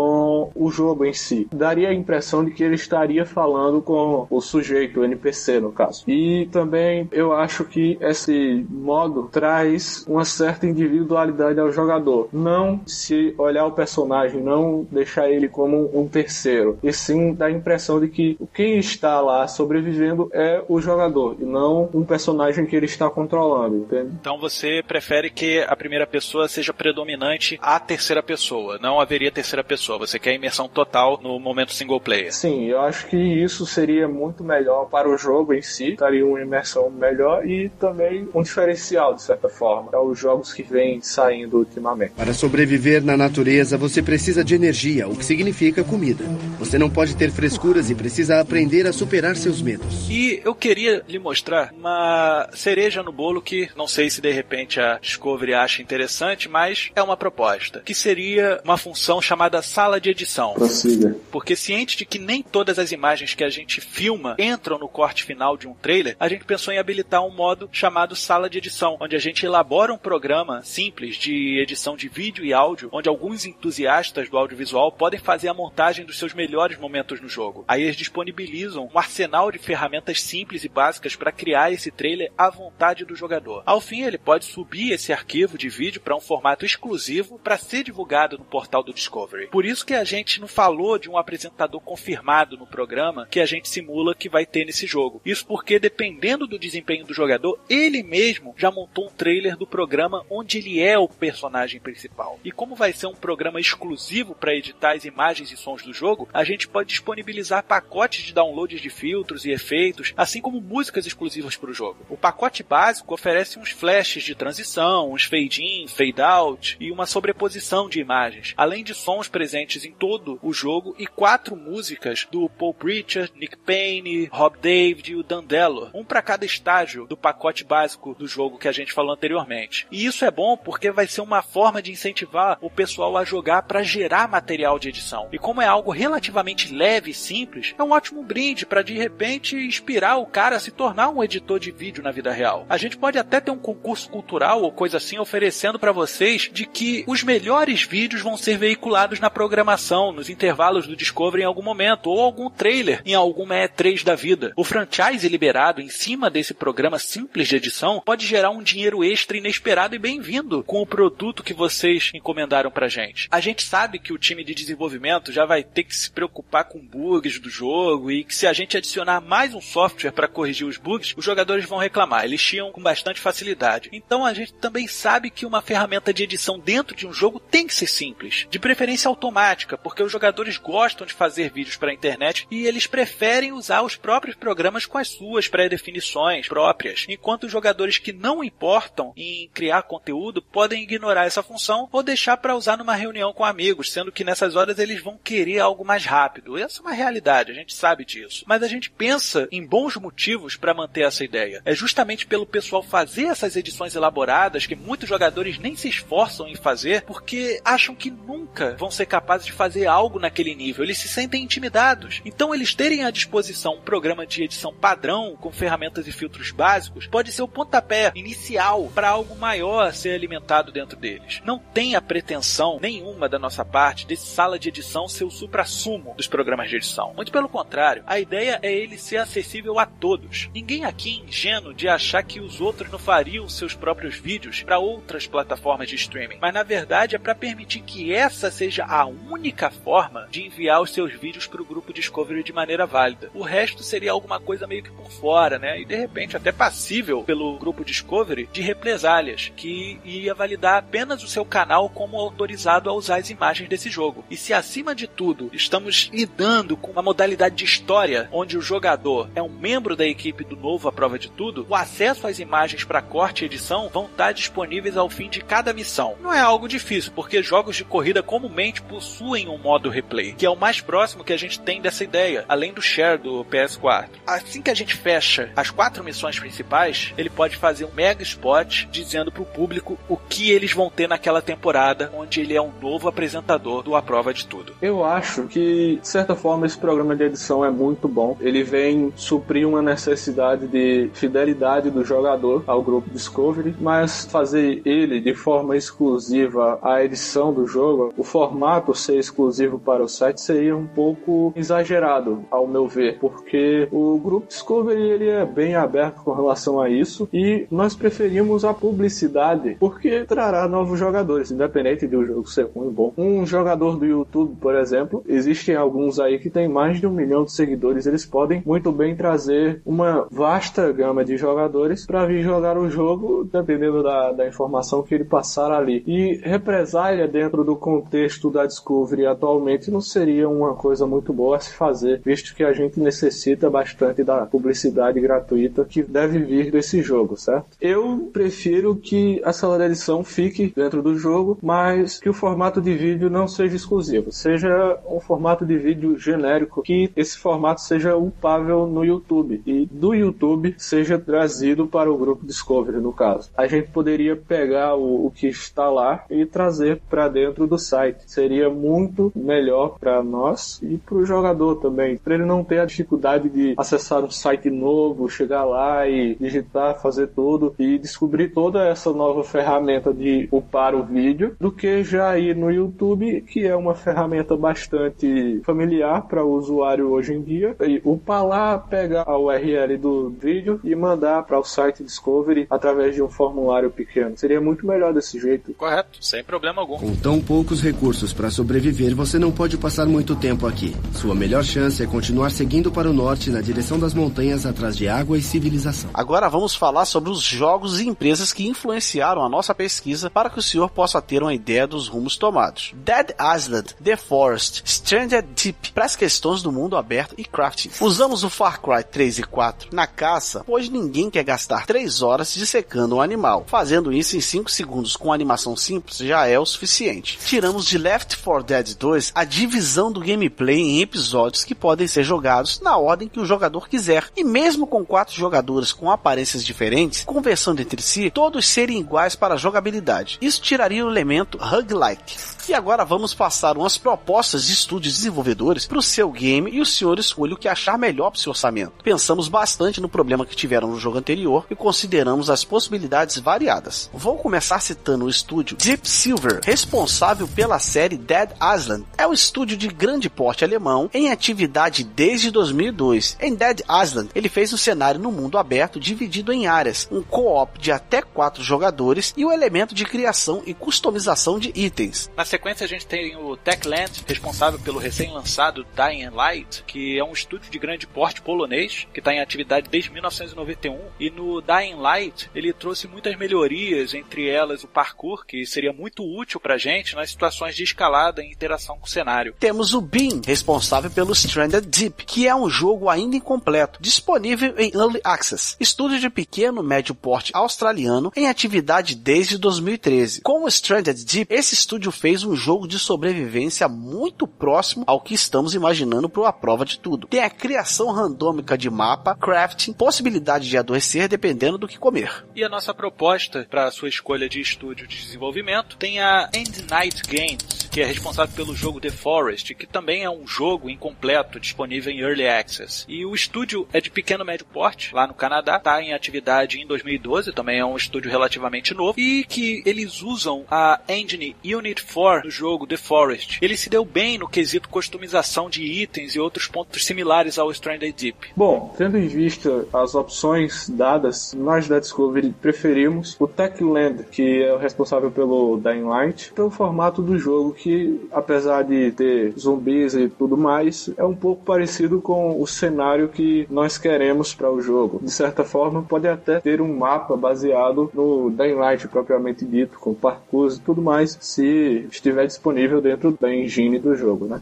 [0.56, 1.48] o jogo em si.
[1.52, 6.04] Daria a impressão de que ele estaria falando com o sujeito, o NPC no caso.
[6.08, 12.30] E também eu acho que esse modo traz uma certa individualidade ao jogador.
[12.32, 17.52] Não se olhar o personagem, não deixar ele como um terceiro, e sim dar a
[17.52, 22.76] impressão de que quem está lá sobrevivendo é o jogador e não um personagem que
[22.76, 24.12] ele está controlando, entende?
[24.20, 29.64] Então você prefere que a primeira pessoa seja predominante à terceira pessoa, não haveria terceira
[29.64, 29.91] pessoa.
[30.00, 32.34] Você quer imersão total no momento single player.
[32.34, 36.42] Sim, eu acho que isso seria muito melhor para o jogo em si, daria uma
[36.42, 41.58] imersão melhor e também um diferencial, de certa forma, para os jogos que vêm saindo
[41.58, 42.14] ultimamente.
[42.14, 46.24] Para sobreviver na natureza, você precisa de energia, o que significa comida.
[46.60, 50.10] Você não pode ter frescuras e precisa aprender a superar seus medos.
[50.10, 54.80] E eu queria lhe mostrar uma cereja no bolo que não sei se de repente
[54.80, 60.10] a Discovery acha interessante, mas é uma proposta, que seria uma função chamada sala de
[60.10, 60.54] edição.
[60.54, 61.16] Prossiga.
[61.32, 65.24] Porque ciente de que nem todas as imagens que a gente filma entram no corte
[65.24, 68.98] final de um trailer, a gente pensou em habilitar um modo chamado sala de edição,
[69.00, 73.46] onde a gente elabora um programa simples de edição de vídeo e áudio, onde alguns
[73.46, 77.64] entusiastas do audiovisual podem fazer a montagem dos seus melhores momentos no jogo.
[77.66, 82.50] Aí eles disponibilizam um arsenal de ferramentas simples e básicas para criar esse trailer à
[82.50, 83.64] vontade do jogador.
[83.66, 87.86] Ao fim, ele pode subir esse arquivo de vídeo para um formato exclusivo para ser
[87.86, 89.48] divulgado no portal do Discovery.
[89.48, 93.46] Por isso que a gente não falou de um apresentador confirmado no programa que a
[93.46, 95.22] gente simula que vai ter nesse jogo.
[95.26, 100.26] Isso porque, dependendo do desempenho do jogador, ele mesmo já montou um trailer do programa
[100.30, 102.40] onde ele é o personagem principal.
[102.44, 106.28] E como vai ser um programa exclusivo para editar as imagens e sons do jogo,
[106.34, 111.56] a gente pode disponibilizar pacotes de downloads de filtros e efeitos, assim como músicas exclusivas
[111.56, 112.06] para o jogo.
[112.10, 117.06] O pacote básico oferece uns flashes de transição, uns fade in, fade out e uma
[117.06, 122.26] sobreposição de imagens, além de sons presentes presentes em todo o jogo e quatro músicas
[122.32, 127.18] do Paul Pritchard, Nick Payne, Rob David e o Dandelo, um para cada estágio do
[127.18, 129.86] pacote básico do jogo que a gente falou anteriormente.
[129.92, 133.64] E isso é bom porque vai ser uma forma de incentivar o pessoal a jogar
[133.64, 135.28] para gerar material de edição.
[135.34, 139.58] E como é algo relativamente leve e simples, é um ótimo brinde para de repente
[139.58, 142.66] inspirar o cara a se tornar um editor de vídeo na vida real.
[142.70, 146.66] A gente pode até ter um concurso cultural ou coisa assim oferecendo para vocês de
[146.66, 151.64] que os melhores vídeos vão ser veiculados na programação, nos intervalos do Discovery em algum
[151.64, 154.54] momento, ou algum trailer em alguma E3 da vida.
[154.56, 159.36] O franchise liberado em cima desse programa simples de edição pode gerar um dinheiro extra
[159.36, 163.28] inesperado e bem-vindo com o produto que vocês encomendaram pra gente.
[163.32, 166.78] A gente sabe que o time de desenvolvimento já vai ter que se preocupar com
[166.78, 170.78] bugs do jogo e que se a gente adicionar mais um software para corrigir os
[170.78, 172.26] bugs, os jogadores vão reclamar.
[172.26, 173.90] Eles chiam com bastante facilidade.
[173.92, 177.66] Então a gente também sabe que uma ferramenta de edição dentro de um jogo tem
[177.66, 179.31] que ser simples, de preferência automática,
[179.78, 183.96] porque os jogadores gostam de fazer vídeos para a internet e eles preferem usar os
[183.96, 189.84] próprios programas com as suas pré-definições próprias, enquanto os jogadores que não importam em criar
[189.84, 194.24] conteúdo podem ignorar essa função ou deixar para usar numa reunião com amigos, sendo que
[194.24, 196.58] nessas horas eles vão querer algo mais rápido.
[196.58, 198.44] Essa é uma realidade, a gente sabe disso.
[198.48, 201.62] Mas a gente pensa em bons motivos para manter essa ideia.
[201.66, 206.56] É justamente pelo pessoal fazer essas edições elaboradas que muitos jogadores nem se esforçam em
[206.56, 210.84] fazer porque acham que nunca vão ser capazes de fazer algo naquele nível.
[210.84, 212.22] Eles se sentem intimidados.
[212.26, 217.08] Então eles terem à disposição um programa de edição padrão com ferramentas e filtros básicos
[217.08, 221.42] pode ser o pontapé inicial para algo maior ser alimentado dentro deles.
[221.46, 226.14] Não tem a pretensão nenhuma da nossa parte desse sala de edição ser o supra-sumo
[226.16, 227.14] dos programas de edição.
[227.14, 230.50] Muito pelo contrário, a ideia é ele ser acessível a todos.
[230.54, 234.80] Ninguém aqui é ingênuo de achar que os outros não fariam seus próprios vídeos para
[234.80, 239.70] outras plataformas de streaming, mas na verdade é para permitir que essa seja a única
[239.70, 243.30] forma de enviar os seus vídeos para o grupo Discovery de maneira válida.
[243.34, 245.80] O resto seria alguma coisa meio que por fora, né?
[245.80, 251.28] E de repente até passível pelo grupo Discovery de represálias, que ia validar apenas o
[251.28, 254.24] seu canal como autorizado a usar as imagens desse jogo.
[254.30, 259.30] E se acima de tudo estamos lidando com uma modalidade de história onde o jogador
[259.36, 262.84] é um membro da equipe do novo A Prova de Tudo, o acesso às imagens
[262.84, 266.16] para corte e edição vão estar disponíveis ao fim de cada missão.
[266.22, 270.50] Não é algo difícil, porque jogos de corrida comumente possuem um modo replay, que é
[270.50, 274.10] o mais próximo que a gente tem dessa ideia, além do share do PS4.
[274.28, 278.86] Assim que a gente fecha as quatro missões principais, ele pode fazer um mega spot
[278.92, 282.72] dizendo para o público o que eles vão ter naquela temporada, onde ele é um
[282.80, 284.76] novo apresentador do A Prova de Tudo.
[284.80, 288.38] Eu acho que, de certa forma, esse programa de edição é muito bom.
[288.40, 295.20] Ele vem suprir uma necessidade de fidelidade do jogador ao grupo Discovery, mas fazer ele
[295.20, 300.76] de forma exclusiva a edição do jogo, o formato ser exclusivo para o site seria
[300.76, 306.34] um pouco exagerado, ao meu ver, porque o grupo Discovery ele é bem aberto com
[306.34, 312.26] relação a isso e nós preferimos a publicidade porque trará novos jogadores, independente de o
[312.26, 313.14] jogo ser ruim ou bom.
[313.18, 317.44] Um jogador do YouTube, por exemplo, existem alguns aí que tem mais de um milhão
[317.44, 322.78] de seguidores, eles podem muito bem trazer uma vasta gama de jogadores para vir jogar
[322.78, 326.04] o jogo, dependendo da, da informação que ele passar ali.
[326.08, 331.60] E represália dentro do contexto da Discovery atualmente não seria uma coisa muito boa a
[331.60, 337.02] se fazer, visto que a gente necessita bastante da publicidade gratuita que deve vir desse
[337.02, 337.78] jogo, certo?
[337.80, 342.82] Eu prefiro que a sala de edição fique dentro do jogo, mas que o formato
[342.82, 348.16] de vídeo não seja exclusivo, seja um formato de vídeo genérico, que esse formato seja
[348.16, 353.50] upável no YouTube e do YouTube seja trazido para o grupo Discovery, no caso.
[353.58, 358.24] A gente poderia pegar o, o que está lá e trazer para dentro do site.
[358.28, 362.86] Seria muito melhor para nós e para o jogador também, para ele não ter a
[362.86, 368.88] dificuldade de acessar um site novo, chegar lá e digitar, fazer tudo e descobrir toda
[368.88, 373.76] essa nova ferramenta de upar o vídeo, do que já ir no YouTube, que é
[373.76, 379.38] uma ferramenta bastante familiar para o usuário hoje em dia, e upar lá, pegar a
[379.38, 384.38] URL do vídeo e mandar para o site Discovery através de um formulário pequeno.
[384.38, 385.74] Seria muito melhor desse jeito.
[385.74, 386.98] Correto, sem problema algum.
[386.98, 390.96] Com tão poucos recursos para sobreviver, você não pode passar muito tempo aqui.
[391.16, 395.08] Sua melhor chance é continuar seguindo para o norte na direção das montanhas atrás de
[395.08, 396.10] água e civilização.
[396.14, 400.60] Agora vamos falar sobre os jogos e empresas que influenciaram a nossa pesquisa para que
[400.60, 402.94] o senhor possa ter uma ideia dos rumos tomados.
[402.96, 407.90] Dead Island, The Forest, Stranger Deep, para as questões do mundo aberto e crafting.
[408.02, 412.54] Usamos o Far Cry 3 e 4 na caça, pois ninguém quer gastar 3 horas
[412.54, 413.66] dissecando um animal.
[413.68, 417.40] Fazendo isso em 5 segundos com animação simples já é o suficiente.
[417.46, 422.24] Tiramos de Left 4 Dead 2 a divisão do gameplay em episódios que podem ser
[422.24, 424.30] jogados na ordem que o jogador quiser.
[424.36, 429.54] E mesmo com quatro jogadores com aparências diferentes, conversando entre si, todos serem iguais para
[429.54, 430.38] a jogabilidade.
[430.42, 432.36] Isso tiraria o elemento roguelike.
[432.70, 436.86] E agora vamos passar umas propostas de estúdios desenvolvedores para o seu game e o
[436.86, 439.04] senhor escolhe o que achar melhor para o seu orçamento.
[439.04, 444.10] Pensamos bastante no problema que tiveram no jogo anterior e consideramos as possibilidades variadas.
[444.14, 449.06] Vou começar citando o estúdio Deep Silver, responsável pela série Dead Island.
[449.18, 453.36] É um estúdio de grande porte alemão em atividade desde 2002.
[453.42, 457.78] Em Dead Island, ele fez um cenário no mundo aberto dividido em áreas, um co-op
[457.78, 462.32] de até quatro jogadores e o um elemento de criação e customização de itens.
[462.38, 467.34] Na sequência, a gente tem o Techland, responsável pelo recém-lançado Dying Light, que é um
[467.34, 470.98] estúdio de grande porte polonês, que está em atividade desde 1991.
[471.20, 476.24] E no Dying Light, ele trouxe muitas melhorias, entre elas o parkour, que seria muito
[476.24, 477.84] útil para gente nas situações de
[478.22, 479.56] escalada e interação com o cenário.
[479.60, 484.92] Temos o Beam, responsável pelo Stranded Deep, que é um jogo ainda incompleto, disponível em
[484.94, 485.76] Early Access.
[485.80, 490.42] Estúdio de pequeno médio porte australiano em atividade desde 2013.
[490.42, 495.34] Com o Stranded Deep, esse estúdio fez um jogo de sobrevivência muito próximo ao que
[495.34, 497.28] estamos imaginando para a prova de tudo.
[497.28, 502.46] Tem a criação randômica de mapa, crafting, possibilidade de adoecer dependendo do que comer.
[502.56, 506.84] E a nossa proposta para a sua escolha de estúdio de desenvolvimento tem a End
[506.90, 511.60] Night Games, que é responsável pelo jogo The Forest, que também é um jogo incompleto
[511.60, 513.06] disponível em Early Access.
[513.08, 516.86] E o estúdio é de pequeno médio porte, lá no Canadá, está em atividade em
[516.86, 522.46] 2012, também é um estúdio relativamente novo, e que eles usam a engine Unit 4
[522.46, 523.60] no jogo The Forest.
[523.62, 528.14] Ele se deu bem no quesito customização de itens e outros pontos similares ao Stranded
[528.14, 528.50] Deep.
[528.56, 534.74] Bom, tendo em vista as opções dadas, nós da Discovery preferimos o Techland, que é
[534.74, 538.01] o responsável pelo Dying Light, pelo formato do jogo que,
[538.32, 543.68] apesar de ter zumbis e tudo mais, é um pouco parecido com o cenário que
[543.70, 545.20] nós queremos para o jogo.
[545.24, 550.14] De certa forma, pode até ter um mapa baseado no Dying Light propriamente dito, com
[550.14, 554.60] parkour e tudo mais, se estiver disponível dentro da engine do jogo, né?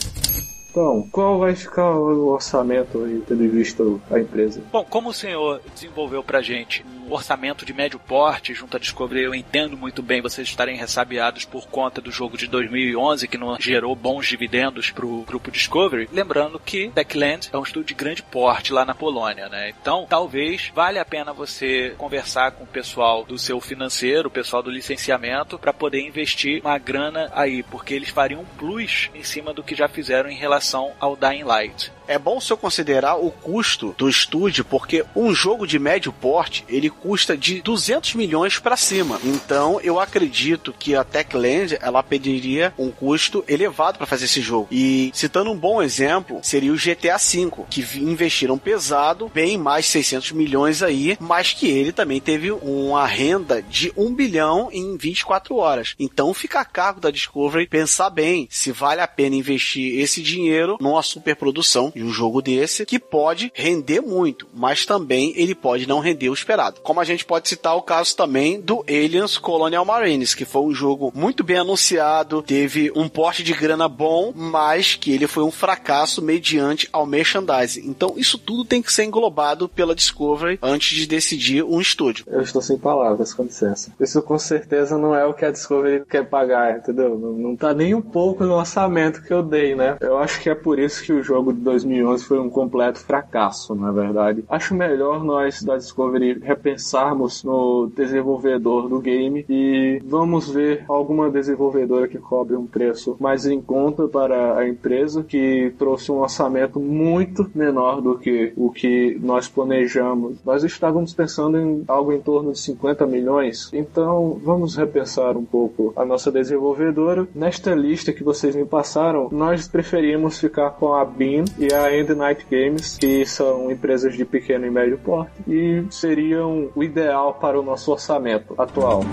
[0.79, 4.63] Então, qual vai ficar o orçamento aí, tendo em vista a empresa?
[4.71, 9.23] Bom, como o senhor desenvolveu pra gente um orçamento de médio porte junto à Discovery,
[9.23, 13.59] eu entendo muito bem vocês estarem ressabiados por conta do jogo de 2011, que não
[13.59, 16.07] gerou bons dividendos pro grupo Discovery.
[16.13, 19.73] Lembrando que Techland é um estúdio de grande porte lá na Polônia, né?
[19.81, 24.63] Então, talvez valha a pena você conversar com o pessoal do seu financeiro, o pessoal
[24.63, 29.53] do licenciamento, para poder investir uma grana aí, porque eles fariam um plus em cima
[29.53, 31.91] do que já fizeram em relação relação ao Dying Light.
[32.09, 36.65] É bom o senhor considerar o custo do estúdio, porque um jogo de médio porte,
[36.67, 39.19] ele custa de 200 milhões para cima.
[39.23, 44.67] Então, eu acredito que a Techland, ela pediria um custo elevado para fazer esse jogo.
[44.71, 50.31] E, citando um bom exemplo, seria o GTA V, que investiram pesado, bem mais 600
[50.31, 55.93] milhões aí, mas que ele também teve uma renda de 1 bilhão em 24 horas.
[55.99, 60.75] Então, fica a cargo da Discovery pensar bem se vale a pena investir esse dinheiro
[60.81, 66.29] numa superprodução um jogo desse que pode render muito, mas também ele pode não render
[66.29, 66.81] o esperado.
[66.81, 70.73] Como a gente pode citar o caso também do Aliens Colonial Marines, que foi um
[70.73, 75.51] jogo muito bem anunciado, teve um porte de grana bom, mas que ele foi um
[75.51, 77.87] fracasso mediante ao merchandising.
[77.87, 82.25] Então isso tudo tem que ser englobado pela Discovery antes de decidir um estúdio.
[82.27, 83.91] Eu estou sem palavras, com licença.
[83.99, 87.17] Isso com certeza não é o que a Discovery quer pagar, entendeu?
[87.17, 89.97] Não, não tá nem um pouco no orçamento que eu dei, né?
[89.99, 92.99] Eu acho que é por isso que o jogo de 2000 2011 foi um completo
[92.99, 94.43] fracasso, na é verdade.
[94.47, 102.07] Acho melhor nós da Discovery repensarmos no desenvolvedor do game e vamos ver alguma desenvolvedora
[102.07, 107.49] que cobre um preço mais em conta para a empresa, que trouxe um orçamento muito
[107.55, 110.37] menor do que o que nós planejamos.
[110.45, 115.91] Nós estávamos pensando em algo em torno de 50 milhões, então vamos repensar um pouco
[115.95, 117.27] a nossa desenvolvedora.
[117.33, 121.95] Nesta lista que vocês me passaram, nós preferimos ficar com a Beam e a a
[121.95, 127.33] End Night Games, que são empresas de pequeno e médio porte e seriam o ideal
[127.35, 129.03] para o nosso orçamento atual.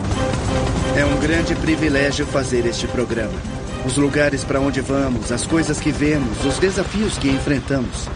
[0.98, 3.38] É um grande privilégio fazer este programa.
[3.86, 8.08] Os lugares para onde vamos, as coisas que vemos, os desafios que enfrentamos.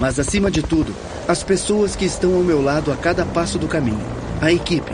[0.00, 0.92] Mas acima de tudo,
[1.28, 4.04] as pessoas que estão ao meu lado a cada passo do caminho.
[4.40, 4.92] A equipe.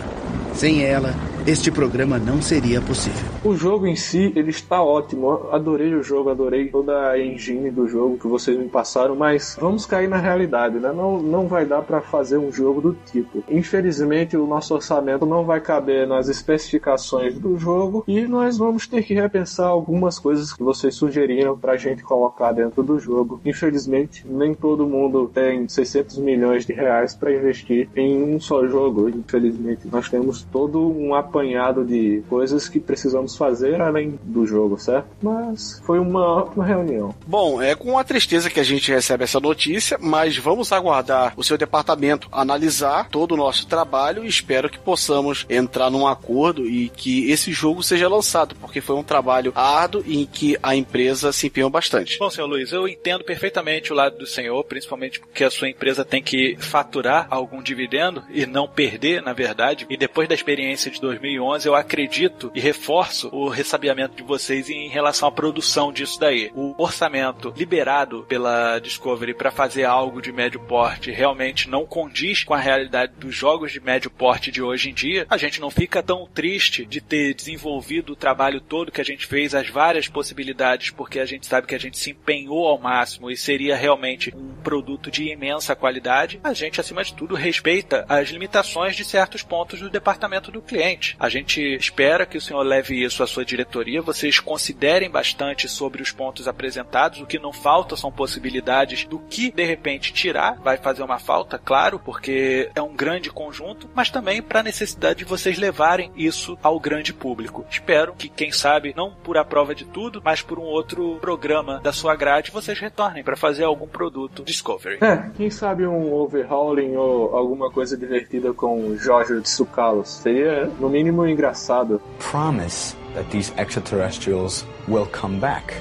[0.52, 1.14] Sem ela,
[1.48, 3.26] este programa não seria possível.
[3.42, 5.48] O jogo em si, ele está ótimo.
[5.50, 9.86] Adorei o jogo, adorei toda a engine do jogo que vocês me passaram, mas vamos
[9.86, 10.92] cair na realidade, né?
[10.92, 13.42] Não, não vai dar para fazer um jogo do tipo.
[13.48, 19.02] Infelizmente, o nosso orçamento não vai caber nas especificações do jogo e nós vamos ter
[19.02, 23.40] que repensar algumas coisas que vocês sugeriram pra gente colocar dentro do jogo.
[23.42, 29.08] Infelizmente, nem todo mundo tem 600 milhões de reais para investir em um só jogo.
[29.08, 35.08] Infelizmente, nós temos todo um apanhado de coisas que precisamos fazer além do jogo, certo?
[35.22, 37.14] Mas foi uma ótima reunião.
[37.26, 41.44] Bom, é com a tristeza que a gente recebe essa notícia, mas vamos aguardar o
[41.44, 46.88] seu departamento analisar todo o nosso trabalho e espero que possamos entrar num acordo e
[46.88, 51.32] que esse jogo seja lançado, porque foi um trabalho árduo e em que a empresa
[51.32, 52.18] se empenhou bastante.
[52.18, 56.04] Bom, senhor Luiz, eu entendo perfeitamente o lado do senhor, principalmente porque a sua empresa
[56.04, 59.86] tem que faturar algum dividendo e não perder, na verdade.
[59.88, 64.88] E depois da experiência de 2011, eu acredito e reforço o ressabiamento de vocês em
[64.88, 66.50] relação à produção disso daí.
[66.54, 72.54] O orçamento liberado pela Discovery para fazer algo de médio porte realmente não condiz com
[72.54, 75.26] a realidade dos jogos de médio porte de hoje em dia.
[75.28, 79.26] A gente não fica tão triste de ter desenvolvido o trabalho todo que a gente
[79.26, 83.30] fez, as várias possibilidades, porque a gente sabe que a gente se empenhou ao máximo
[83.30, 86.40] e seria realmente um produto de imensa qualidade.
[86.42, 91.17] A gente, acima de tudo, respeita as limitações de certos pontos do departamento do cliente.
[91.18, 96.00] A gente espera que o senhor leve isso à sua diretoria, vocês considerem bastante sobre
[96.00, 97.20] os pontos apresentados.
[97.20, 101.58] O que não falta são possibilidades do que de repente tirar, vai fazer uma falta,
[101.58, 106.56] claro, porque é um grande conjunto, mas também para a necessidade de vocês levarem isso
[106.62, 107.66] ao grande público.
[107.68, 111.80] Espero que, quem sabe, não por a prova de tudo, mas por um outro programa
[111.80, 114.98] da sua grade, vocês retornem para fazer algum produto Discovery.
[115.00, 120.08] É, quem sabe um overhauling ou alguma coisa divertida com Jorge Tsukalos.
[120.08, 122.00] Seria, no mínimo, engraçado.
[122.18, 125.74] Promise that these extraterrestrials will come back.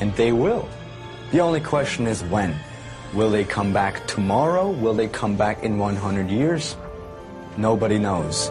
[0.00, 0.68] And they will.
[1.32, 2.54] The only question is when.
[3.14, 4.70] Will they come back tomorrow?
[4.70, 6.76] Will they come back in 100 years?
[7.56, 8.50] Nobody knows.